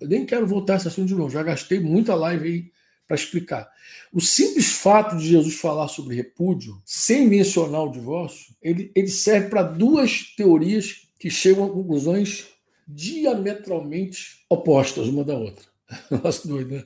[0.02, 1.30] Nem quero voltar a esse assunto de novo.
[1.30, 2.72] Já gastei muita live aí
[3.08, 3.70] para explicar.
[4.12, 9.50] O simples fato de Jesus falar sobre repúdio, sem mencionar o divórcio, ele, ele serve
[9.50, 12.48] para duas teorias que chegam a conclusões
[12.88, 15.65] diametralmente opostas uma da outra.
[16.12, 16.84] Nossa, doido, né?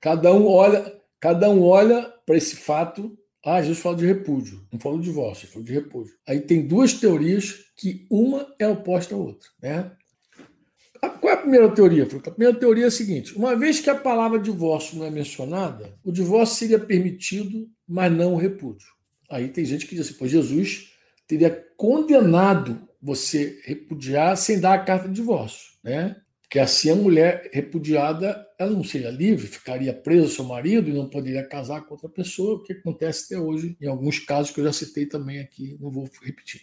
[0.00, 3.16] Cada um olha, cada um olha para esse fato.
[3.44, 6.12] Ah, Jesus fala de repúdio, não falou de divórcio, falou de repúdio.
[6.28, 9.92] Aí tem duas teorias que uma é oposta à outra, né?
[11.20, 12.04] Qual é a primeira teoria?
[12.04, 15.96] A primeira teoria é a seguinte: uma vez que a palavra divórcio não é mencionada,
[16.04, 18.86] o divórcio seria permitido, mas não o repúdio.
[19.28, 20.92] Aí tem gente que diz assim: pois Jesus
[21.26, 26.16] teria condenado você repudiar sem dar a carta de divórcio, né?
[26.42, 30.92] Porque assim a mulher repudiada ela não seria livre, ficaria presa ao seu marido e
[30.92, 34.60] não poderia casar com outra pessoa, o que acontece até hoje em alguns casos que
[34.60, 36.62] eu já citei também aqui, não vou repetir.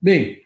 [0.00, 0.42] Bem,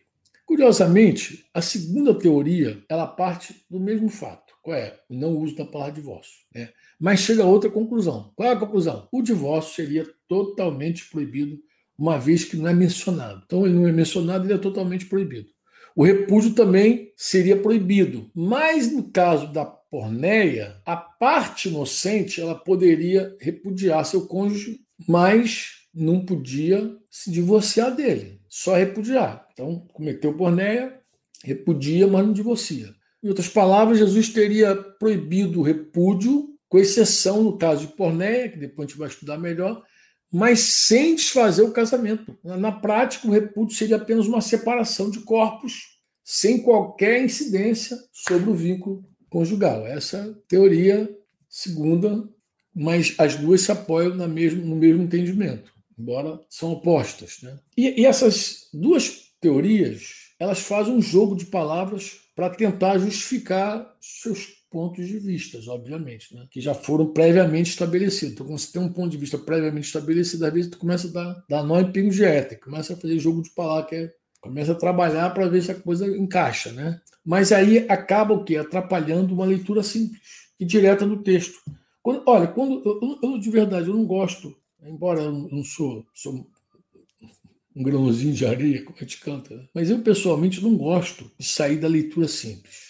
[0.46, 4.54] Curiosamente, a segunda teoria ela parte do mesmo fato.
[4.62, 4.96] Qual é?
[5.10, 6.38] O não uso da palavra divórcio.
[6.54, 6.68] Né?
[7.00, 8.32] Mas chega a outra conclusão.
[8.36, 9.08] Qual é a conclusão?
[9.10, 11.58] O divórcio seria totalmente proibido,
[11.98, 13.42] uma vez que não é mencionado.
[13.44, 15.48] Então, ele não é mencionado, ele é totalmente proibido.
[15.96, 18.30] O repúdio também seria proibido.
[18.34, 26.24] Mas no caso da porneia, a parte inocente ela poderia repudiar seu cônjuge, mas não
[26.24, 29.46] podia se divorciar dele só repudiar.
[29.52, 30.98] Então, cometeu pornéia,
[31.44, 32.94] repudia, mas não divorcia.
[33.22, 38.58] Em outras palavras, Jesus teria proibido o repúdio, com exceção no caso de pornéia, que
[38.58, 39.82] depois a gente vai estudar melhor,
[40.32, 42.36] mas sem desfazer o casamento.
[42.42, 48.54] Na prática, o repúdio seria apenas uma separação de corpos, sem qualquer incidência sobre o
[48.54, 49.86] vínculo conjugal.
[49.86, 51.08] Essa teoria
[51.48, 52.28] segunda,
[52.74, 57.38] mas as duas se apoiam no mesmo, no mesmo entendimento embora são opostas.
[57.42, 57.58] Né?
[57.76, 64.65] E, e essas duas teorias elas fazem um jogo de palavras para tentar justificar seus
[64.76, 66.46] pontos de vista, obviamente, né?
[66.50, 68.34] que já foram previamente estabelecidos.
[68.34, 71.10] Então, quando você tem um ponto de vista previamente estabelecido, às vezes tu começa a
[71.10, 74.12] dar, dar nó em pingo de éter, começa a fazer jogo de palavras, que é,
[74.38, 76.72] começa a trabalhar para ver se a coisa encaixa.
[76.72, 77.00] Né?
[77.24, 78.58] Mas aí acaba o quê?
[78.58, 80.20] Atrapalhando uma leitura simples
[80.60, 81.58] e direta do texto.
[82.02, 84.54] Quando, olha, quando eu, eu, de verdade eu não gosto
[84.88, 86.46] embora eu não sou, sou
[87.74, 89.68] um grãozinho de areia, como a gente canta, né?
[89.74, 92.85] mas eu pessoalmente não gosto de sair da leitura simples.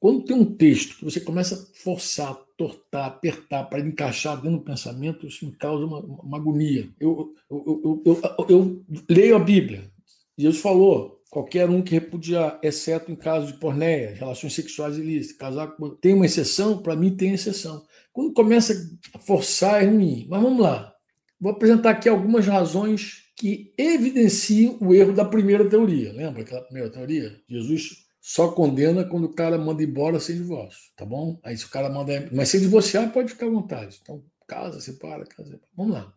[0.00, 4.64] Quando tem um texto que você começa a forçar, tortar, apertar para encaixar dentro do
[4.64, 6.88] pensamento, isso me causa uma, uma agonia.
[7.00, 9.90] Eu, eu, eu, eu, leio a Bíblia.
[10.36, 15.68] Jesus falou: qualquer um que repudiar, exceto em caso de pornéia, relações sexuais ilícitas, casar
[15.76, 15.90] com...
[15.90, 17.84] tem uma exceção, para mim tem exceção.
[18.12, 18.74] Quando começa
[19.14, 20.26] a forçar é ruim.
[20.28, 20.94] Mas vamos lá.
[21.40, 26.12] Vou apresentar aqui algumas razões que evidenciam o erro da primeira teoria.
[26.12, 27.40] Lembra aquela primeira teoria?
[27.48, 31.40] Jesus só condena quando o cara manda embora sem divórcio, tá bom?
[31.42, 32.28] Aí se o cara manda.
[32.30, 33.98] Mas se divorciar, pode ficar à vontade.
[34.02, 35.58] Então, casa, separa, casa.
[35.74, 36.12] Vamos lá.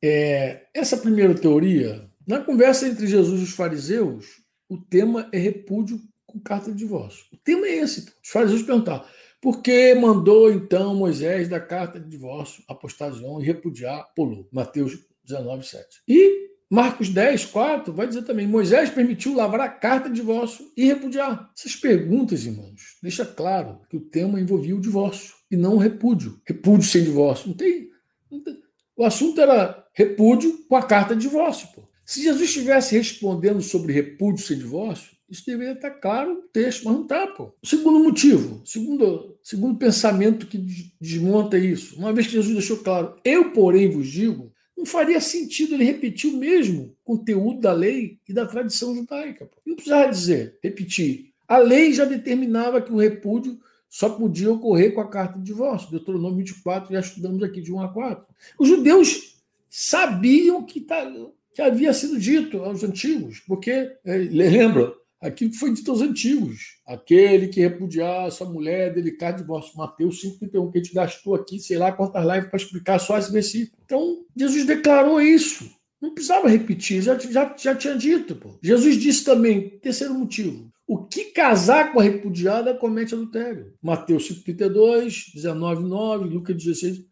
[0.00, 4.26] É, essa primeira teoria, na conversa entre Jesus e os fariseus,
[4.68, 7.24] o tema é repúdio com carta de divórcio.
[7.32, 8.02] O tema é esse.
[8.22, 9.04] Os fariseus perguntaram:
[9.40, 14.48] por que mandou então Moisés da carta de divórcio, apostasião e repudiar Polu?
[14.52, 15.84] Mateus 19, 7.
[16.06, 16.39] E
[16.70, 21.50] Marcos 10, 4 vai dizer também: Moisés permitiu lavrar a carta de divórcio e repudiar.
[21.56, 26.40] Essas perguntas, irmãos, deixa claro que o tema envolvia o divórcio e não o repúdio.
[26.46, 27.48] Repúdio sem divórcio.
[27.48, 27.90] Não tem.
[28.30, 28.56] Não tem.
[28.96, 31.68] O assunto era repúdio com a carta de divórcio.
[31.74, 31.82] Pô.
[32.06, 36.94] Se Jesus estivesse respondendo sobre repúdio sem divórcio, isso deveria estar claro no texto, mas
[36.94, 37.52] não está, pô.
[37.64, 40.58] Segundo motivo, segundo, segundo pensamento que
[41.00, 45.74] desmonta isso, uma vez que Jesus deixou claro, eu, porém, vos digo, não faria sentido
[45.74, 49.50] ele repetir o mesmo conteúdo da lei e da tradição judaica.
[49.64, 51.32] Não precisava dizer, repetir.
[51.46, 55.90] A lei já determinava que o repúdio só podia ocorrer com a carta de divórcio.
[55.90, 58.24] Deuteronômio 24, já estudamos aqui de 1 a 4.
[58.58, 59.36] Os judeus
[59.68, 61.06] sabiam que, tá,
[61.52, 63.70] que havia sido dito aos antigos, porque,
[64.02, 66.78] é, lembra, aquilo que foi dito aos antigos.
[66.86, 69.76] Aquele que repudiar essa mulher delicada de divórcio.
[69.76, 73.30] Mateus 5,31, que a gente gastou aqui, sei lá quantas lives para explicar só esse
[73.30, 73.82] versículo.
[73.84, 75.70] Então, Jesus declarou isso.
[76.00, 78.34] Não precisava repetir, já, já, já tinha dito.
[78.34, 78.58] Pô.
[78.62, 83.74] Jesus disse também, terceiro motivo, o que casar com a repudiada comete adultério.
[83.82, 87.04] Mateus 5,32, 19,9, Lucas 16.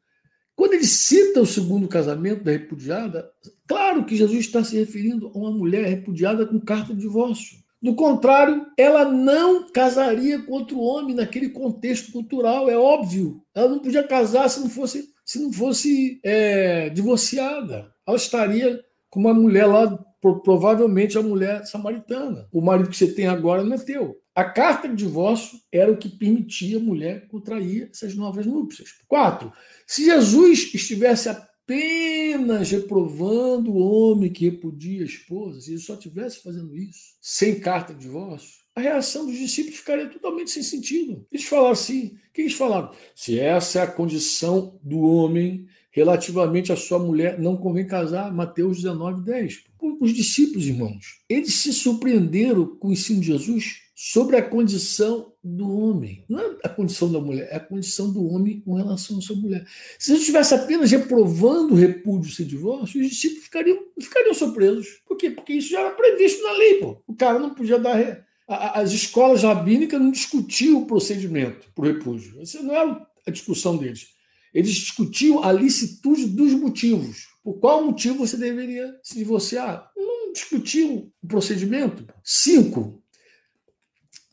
[0.56, 3.30] Quando ele cita o segundo casamento da repudiada,
[3.68, 7.58] claro que Jesus está se referindo a uma mulher repudiada com carta de divórcio.
[7.80, 13.40] Do contrário, ela não casaria com outro homem naquele contexto cultural, é óbvio.
[13.54, 17.92] Ela não podia casar se não fosse, se não fosse é, divorciada.
[18.06, 19.96] Ela estaria com uma mulher lá,
[20.42, 22.48] provavelmente a mulher samaritana.
[22.52, 24.16] O marido que você tem agora não é teu.
[24.34, 28.90] A carta de divórcio era o que permitia a mulher contrair essas novas núpcias.
[29.06, 29.52] Quatro,
[29.86, 31.28] se Jesus estivesse
[31.68, 37.60] apenas reprovando o homem que repudia a esposa, se ele só estivesse fazendo isso, sem
[37.60, 41.26] carta de divórcio, a reação dos discípulos ficaria totalmente sem sentido.
[41.30, 42.90] Eles falaram assim: o que eles falaram?
[43.14, 48.32] Se essa é a condição do homem relativamente à sua mulher, não convém casar.
[48.32, 49.64] Mateus 19, 10.
[50.00, 55.70] Os discípulos, irmãos, eles se surpreenderam com o ensino de Jesus sobre a condição do
[55.70, 56.24] homem.
[56.28, 59.36] Não é a condição da mulher, é a condição do homem com relação à sua
[59.36, 59.66] mulher.
[59.98, 65.00] Se Jesus estivesse apenas reprovando o repúdio sem divórcio, os discípulos ficariam, ficariam surpresos.
[65.06, 65.30] Por quê?
[65.30, 66.74] Porque isso já era previsto na lei.
[66.80, 67.02] Pô.
[67.06, 68.26] O cara não podia dar.
[68.46, 72.40] As escolas rabínicas não discutiam o procedimento para o repúdio.
[72.40, 74.08] Essa não era a discussão deles.
[74.52, 77.28] Eles discutiam a licitude dos motivos.
[77.44, 79.90] Por qual motivo você deveria se divorciar?
[79.96, 82.06] Não discutiam o procedimento.
[82.24, 83.02] Cinco,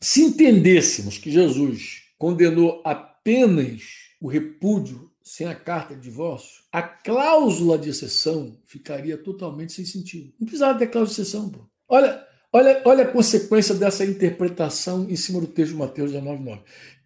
[0.06, 3.82] se entendêssemos que Jesus condenou apenas
[4.20, 10.32] o repúdio sem a carta de divórcio, a cláusula de exceção ficaria totalmente sem sentido.
[10.38, 11.48] Não precisava ter cláusula de exceção.
[11.48, 11.58] Pô.
[11.88, 16.60] Olha, olha, olha a consequência dessa interpretação em cima do texto de Mateus 19,9.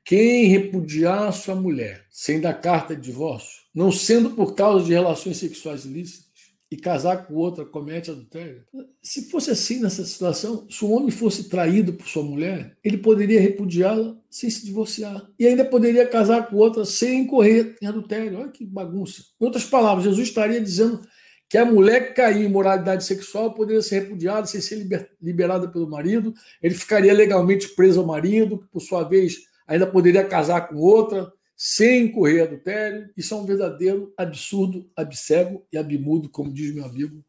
[0.04, 5.38] Quem repudiar sua mulher sem dar carta de divórcio, não sendo por causa de relações
[5.38, 6.29] sexuais ilícitas,
[6.70, 8.64] e casar com outra comete adultério.
[9.02, 13.40] Se fosse assim nessa situação, se o homem fosse traído por sua mulher, ele poderia
[13.40, 15.28] repudiá-la sem se divorciar.
[15.38, 18.38] E ainda poderia casar com outra sem incorrer em adultério.
[18.38, 19.22] Olha que bagunça.
[19.40, 21.00] Em outras palavras, Jesus estaria dizendo
[21.48, 24.86] que a mulher que cair em moralidade sexual poderia ser repudiada sem ser
[25.20, 30.22] liberada pelo marido, ele ficaria legalmente preso ao marido, que por sua vez ainda poderia
[30.22, 33.10] casar com outra, sem incorrer adultério.
[33.14, 37.22] Isso é um verdadeiro absurdo, abcego e abmudo, como diz meu amigo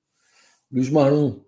[0.71, 1.43] Luiz Marum.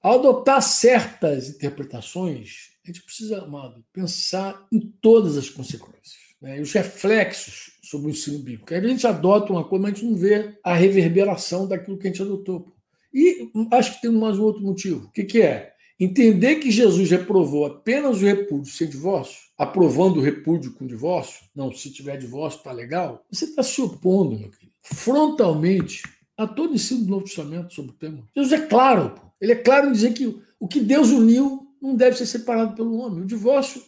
[0.00, 6.16] Ao adotar certas interpretações, a gente precisa, amado, pensar em todas as consequências.
[6.40, 8.72] Né, e os reflexos sobre o ensino bíblico.
[8.72, 12.10] A gente adota uma coisa, mas a gente não vê a reverberação daquilo que a
[12.10, 12.74] gente adotou.
[13.12, 15.06] E acho que tem mais um outro motivo.
[15.06, 15.75] O que, que é?
[15.98, 21.72] Entender que Jesus reprovou apenas o repúdio sem divórcio, aprovando o repúdio com divórcio, não,
[21.72, 26.02] se tiver divórcio está legal, você está se opondo, meu querido, frontalmente
[26.36, 28.28] a todo ensino do Novo Testamento sobre o tema.
[28.36, 29.22] Jesus é claro, pô.
[29.40, 32.98] ele é claro em dizer que o que Deus uniu não deve ser separado pelo
[32.98, 33.22] homem.
[33.22, 33.82] O divórcio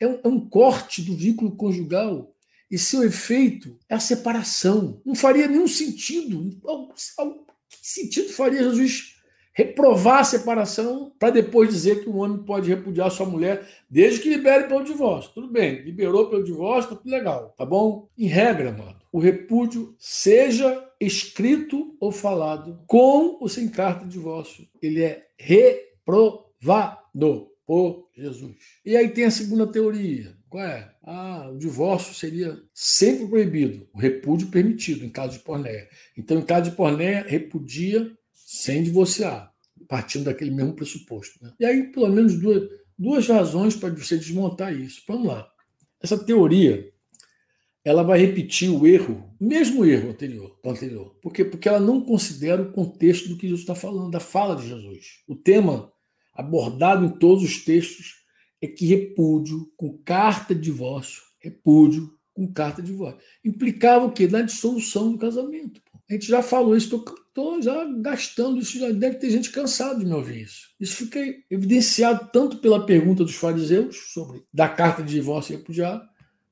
[0.00, 2.34] é um, é um corte do vínculo conjugal
[2.68, 5.00] e seu efeito é a separação.
[5.04, 6.50] Não faria nenhum sentido.
[7.68, 9.15] Que sentido faria Jesus
[9.56, 14.28] reprovar a separação para depois dizer que o homem pode repudiar sua mulher desde que
[14.28, 15.32] libere pelo divórcio.
[15.32, 18.06] Tudo bem, liberou pelo divórcio, tá tudo legal, tá bom?
[18.18, 24.68] Em regra, mano, o repúdio seja escrito ou falado com ou sem carta de divórcio,
[24.82, 27.00] ele é reprovado
[27.66, 28.56] por Jesus.
[28.84, 30.36] E aí tem a segunda teoria.
[30.50, 30.92] Qual é?
[31.02, 35.88] Ah, o divórcio seria sempre proibido, o repúdio permitido em caso de pornéia.
[36.16, 38.14] Então, em caso de pornéia, repudia
[38.46, 39.52] sem divorciar,
[39.88, 41.42] partindo daquele mesmo pressuposto.
[41.42, 41.52] Né?
[41.58, 42.62] E aí, pelo menos duas,
[42.96, 45.02] duas razões para você desmontar isso.
[45.08, 45.50] Vamos lá.
[46.00, 46.92] Essa teoria
[47.84, 51.16] ela vai repetir o erro, o mesmo erro anterior, anterior.
[51.20, 51.44] Por quê?
[51.44, 55.22] Porque ela não considera o contexto do que Jesus está falando, da fala de Jesus.
[55.26, 55.92] O tema
[56.32, 58.24] abordado em todos os textos
[58.60, 64.28] é que repúdio com carta de divórcio, repúdio com carta de divórcio, implicava o quê?
[64.28, 65.80] Na dissolução do casamento.
[66.08, 67.25] A gente já falou isso, estou
[67.60, 70.68] já gastando isso, já deve ter gente cansada de me ouvir isso.
[70.80, 71.20] Isso fica
[71.50, 76.02] evidenciado tanto pela pergunta dos fariseus sobre da carta de divórcio repudiado,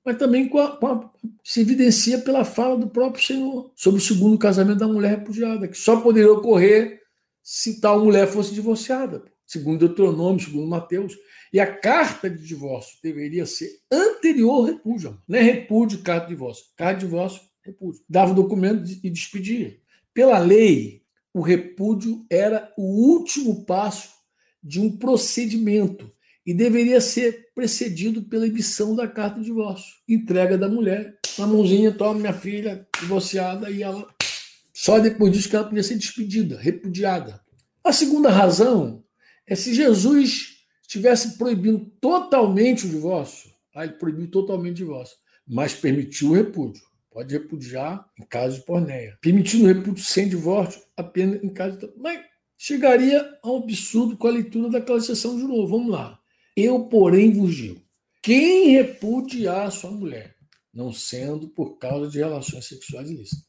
[0.04, 1.10] mas também com a, com a,
[1.42, 5.78] se evidencia pela fala do próprio Senhor sobre o segundo casamento da mulher repudiada, que
[5.78, 7.00] só poderia ocorrer
[7.42, 11.14] se tal mulher fosse divorciada, segundo Deuteronômio, segundo Mateus.
[11.52, 15.22] E a carta de divórcio deveria ser anterior ao repúdio.
[15.28, 16.64] Não é repúdio, carta de divórcio.
[16.76, 18.02] Carta de divórcio repúdio.
[18.08, 19.78] Dava o documento e despedia.
[20.14, 21.02] Pela lei,
[21.34, 24.10] o repúdio era o último passo
[24.62, 26.08] de um procedimento
[26.46, 29.92] e deveria ser precedido pela emissão da carta de divórcio.
[30.08, 34.06] Entrega da mulher, na mãozinha, toma minha filha, divorciada, e ela.
[34.72, 37.40] Só depois disso que ela podia ser despedida, repudiada.
[37.82, 39.02] A segunda razão
[39.48, 43.50] é se Jesus estivesse proibindo totalmente o divórcio.
[43.74, 46.82] Ah, ele proibiu totalmente o divórcio, mas permitiu o repúdio
[47.14, 49.16] pode repudiar em caso de porneia.
[49.20, 51.88] Permitindo o repúdio sem divórcio apenas em caso de.
[51.96, 52.20] Mas
[52.58, 55.78] chegaria a um absurdo com a leitura daquela exceção de novo.
[55.78, 56.18] Vamos lá.
[56.56, 57.80] Eu, porém, vos digo:
[58.20, 60.34] quem repudiar sua mulher,
[60.72, 63.44] não sendo por causa de relações sexuais ilícitas,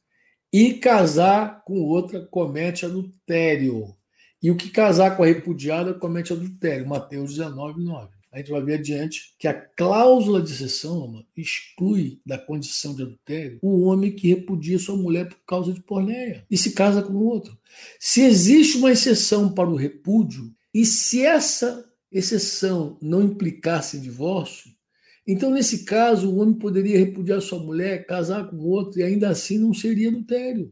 [0.54, 3.96] e casar com outra, comete adultério.
[4.42, 6.88] E o que casar com a repudiada comete adultério.
[6.88, 8.14] Mateus 19, 9.
[8.36, 13.60] A gente vai ver adiante que a cláusula de exceção exclui da condição de adultério
[13.62, 17.58] o homem que repudia sua mulher por causa de porneia e se casa com outro.
[17.98, 24.70] Se existe uma exceção para o repúdio, e se essa exceção não implicasse divórcio,
[25.26, 29.58] então, nesse caso, o homem poderia repudiar sua mulher, casar com outro, e ainda assim
[29.58, 30.72] não seria adultério.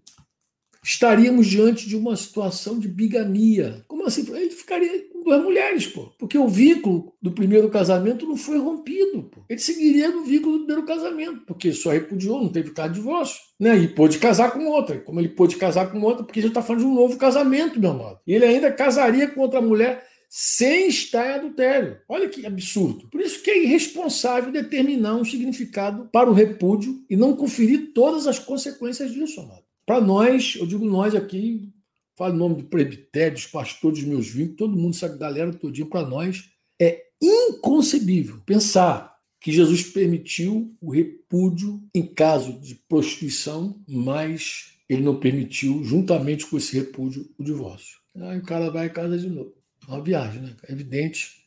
[0.84, 3.84] Estaríamos diante de uma situação de bigamia.
[3.88, 4.30] Como assim?
[4.36, 6.12] Ele ficaria duas mulheres, pô.
[6.18, 9.42] Porque o vínculo do primeiro casamento não foi rompido, pô.
[9.50, 13.40] Ele seguiria no vínculo do primeiro casamento, porque só repudiou, não teve caso de divórcio.
[13.60, 13.78] Né?
[13.78, 15.00] E pôde casar com outra.
[15.00, 17.92] Como ele pôde casar com outra, porque já está falando de um novo casamento, meu
[17.92, 18.20] amado.
[18.26, 20.04] E ele ainda casaria com outra mulher
[20.36, 21.98] sem estar em adultério.
[22.10, 23.08] Olha que absurdo.
[23.12, 28.26] Por isso que é irresponsável determinar um significado para o repúdio e não conferir todas
[28.26, 29.62] as consequências disso, amado.
[29.86, 31.72] Para nós, eu digo nós aqui,
[32.16, 35.88] falo o nome do presbitério, dos pastores, dos meus vínculos, todo mundo, essa galera todinha,
[35.88, 36.50] para nós,
[36.80, 45.20] é inconcebível pensar que Jesus permitiu o repúdio em caso de prostituição, mas ele não
[45.20, 47.98] permitiu, juntamente com esse repúdio, o divórcio.
[48.16, 49.54] Aí o cara vai em casa de novo
[49.88, 50.42] uma viagem.
[50.42, 50.56] Né?
[50.68, 51.46] É evidente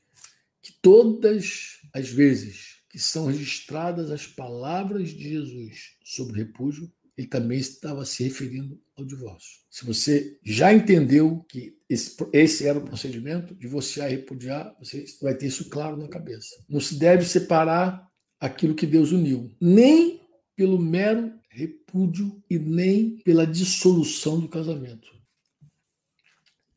[0.62, 7.58] que todas as vezes que são registradas as palavras de Jesus sobre repúdio, ele também
[7.58, 9.60] estava se referindo ao divórcio.
[9.70, 15.46] Se você já entendeu que esse, era o procedimento, divorciar e repudiar, você vai ter
[15.46, 16.54] isso claro na cabeça.
[16.68, 18.06] Não se deve separar
[18.38, 20.20] aquilo que Deus uniu, nem
[20.54, 25.08] pelo mero repúdio e nem pela dissolução do casamento.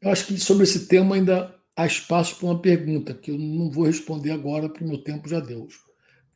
[0.02, 3.70] Eu acho que sobre esse tema ainda há espaço para uma pergunta que eu não
[3.70, 5.68] vou responder agora, porque meu tempo já deu.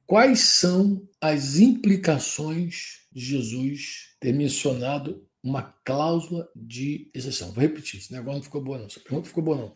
[0.05, 7.51] Quais são as implicações Jesus ter mencionado uma cláusula de exceção?
[7.51, 8.85] Vou repetir, esse negócio não ficou bom, não.
[8.85, 9.75] Essa pergunta ficou boa, não.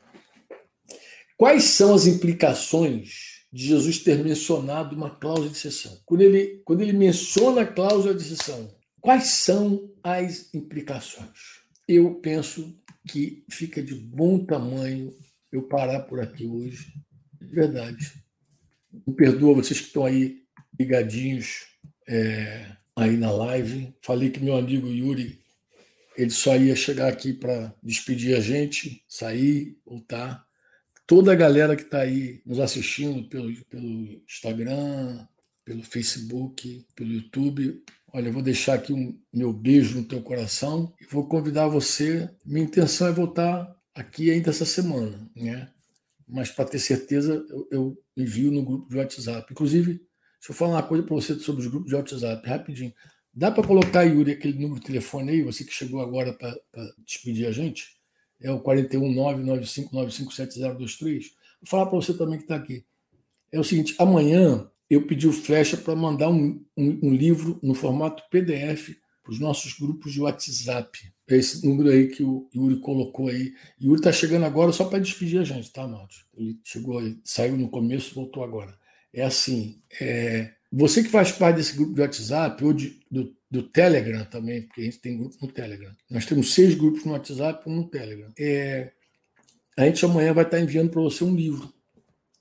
[1.38, 6.00] Quais são as implicações de Jesus ter mencionado uma cláusula de exceção?
[6.06, 11.62] Quando ele, quando ele menciona a cláusula de exceção, quais são as implicações?
[11.88, 12.76] Eu penso
[13.08, 15.14] que fica de bom tamanho
[15.52, 16.94] eu parar por aqui hoje.
[17.40, 18.12] De verdade.
[19.06, 20.44] Me perdoa vocês que estão aí
[20.78, 21.68] ligadinhos
[22.08, 23.94] é, aí na live.
[24.02, 25.40] Falei que meu amigo Yuri
[26.18, 30.46] ele só ia chegar aqui para despedir a gente, sair, voltar.
[31.06, 35.26] Toda a galera que está aí nos assistindo pelo, pelo Instagram,
[35.64, 37.84] pelo Facebook, pelo YouTube,
[38.14, 42.30] Olha, eu vou deixar aqui um meu beijo no teu coração e vou convidar você.
[42.46, 45.70] Minha intenção é voltar aqui ainda essa semana, né?
[46.28, 49.52] Mas para ter certeza, eu, eu, envio no grupo de WhatsApp.
[49.52, 50.02] Inclusive,
[50.48, 52.94] deixa eu falar uma coisa para você sobre os grupos de WhatsApp, rapidinho.
[53.34, 56.56] Dá para colocar, Yuri, aquele número de telefone aí, você que chegou agora para
[57.06, 57.98] despedir a gente?
[58.40, 61.26] É o 41995957023.
[61.62, 62.86] Vou falar para você também que está aqui.
[63.52, 67.74] É o seguinte, amanhã eu pedi o Flecha para mandar um, um, um, livro no
[67.74, 68.92] formato PDF
[69.22, 70.98] para os nossos grupos de WhatsApp.
[71.30, 73.52] É esse número aí que o Yuri colocou aí.
[73.82, 76.26] Yuri está chegando agora só para despedir a gente, tá, Matos?
[76.38, 78.74] Ele chegou saiu no começo, voltou agora.
[79.18, 83.64] É assim, é, você que faz parte desse grupo de WhatsApp ou de, do, do,
[83.64, 85.92] Telegram também, porque a gente tem grupo no Telegram.
[86.08, 88.32] Nós temos seis grupos no WhatsApp e um no Telegram.
[88.38, 88.92] É,
[89.76, 91.74] a gente amanhã vai estar enviando para você um livro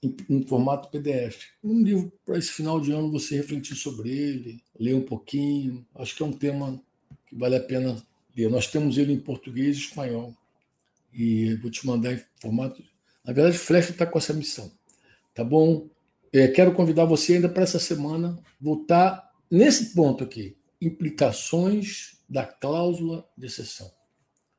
[0.02, 1.46] em, em formato PDF.
[1.64, 5.82] Um livro para esse final de ano você refletir sobre ele, ler um pouquinho.
[5.94, 6.78] Acho que é um tema
[7.26, 7.96] que vale a pena
[8.36, 8.50] ler.
[8.50, 10.36] Nós temos ele em português e espanhol.
[11.10, 12.84] E vou te mandar em formato.
[13.24, 14.70] Na verdade, Flecha está com essa missão.
[15.34, 15.88] Tá bom?
[16.36, 23.26] É, quero convidar você ainda para essa semana voltar nesse ponto aqui: implicações da cláusula
[23.36, 23.90] de exceção.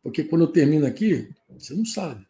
[0.02, 2.26] Porque quando eu termino aqui, você não sabe.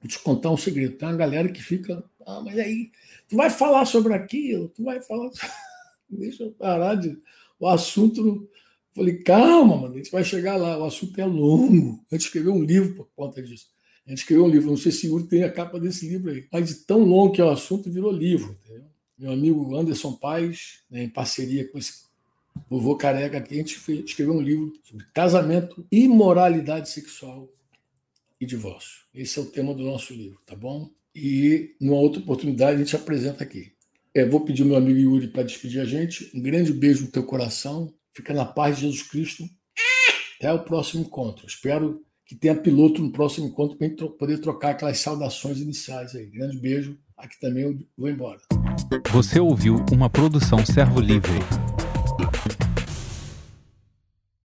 [0.00, 0.96] Vou te contar um segredo.
[0.96, 2.90] Tem uma galera que fica ah, mas aí,
[3.26, 5.30] tu vai falar sobre aquilo, tu vai falar.
[6.10, 7.18] Deixa eu parar de.
[7.58, 8.46] O assunto.
[8.94, 10.76] Falei, calma, mano, a gente vai chegar lá.
[10.76, 12.04] O assunto é longo.
[12.10, 13.68] A gente escreveu um livro por conta disso.
[14.08, 16.48] A gente escreveu um livro, não sei se o tem a capa desse livro aí.
[16.50, 18.56] Mas de tão longo que é o assunto, virou livro.
[18.64, 18.88] Entendeu?
[19.16, 22.08] Meu amigo Anderson Paz, né, em parceria com esse
[22.68, 27.48] vovô careca aqui, a gente escreveu um livro sobre casamento, imoralidade sexual
[28.40, 29.04] e divórcio.
[29.14, 30.90] Esse é o tema do nosso livro, tá bom?
[31.20, 33.72] e numa outra oportunidade a gente apresenta aqui.
[34.14, 36.30] É, vou pedir ao meu amigo Yuri para despedir a gente.
[36.34, 37.92] Um grande beijo no teu coração.
[38.12, 39.44] Fica na paz de Jesus Cristo.
[40.38, 41.46] Até o próximo encontro.
[41.46, 46.26] Espero que tenha piloto no próximo encontro para gente poder trocar aquelas saudações iniciais aí.
[46.26, 46.98] Grande beijo.
[47.16, 48.38] Aqui também eu vou embora.
[49.10, 51.38] Você ouviu uma produção Servo Livre.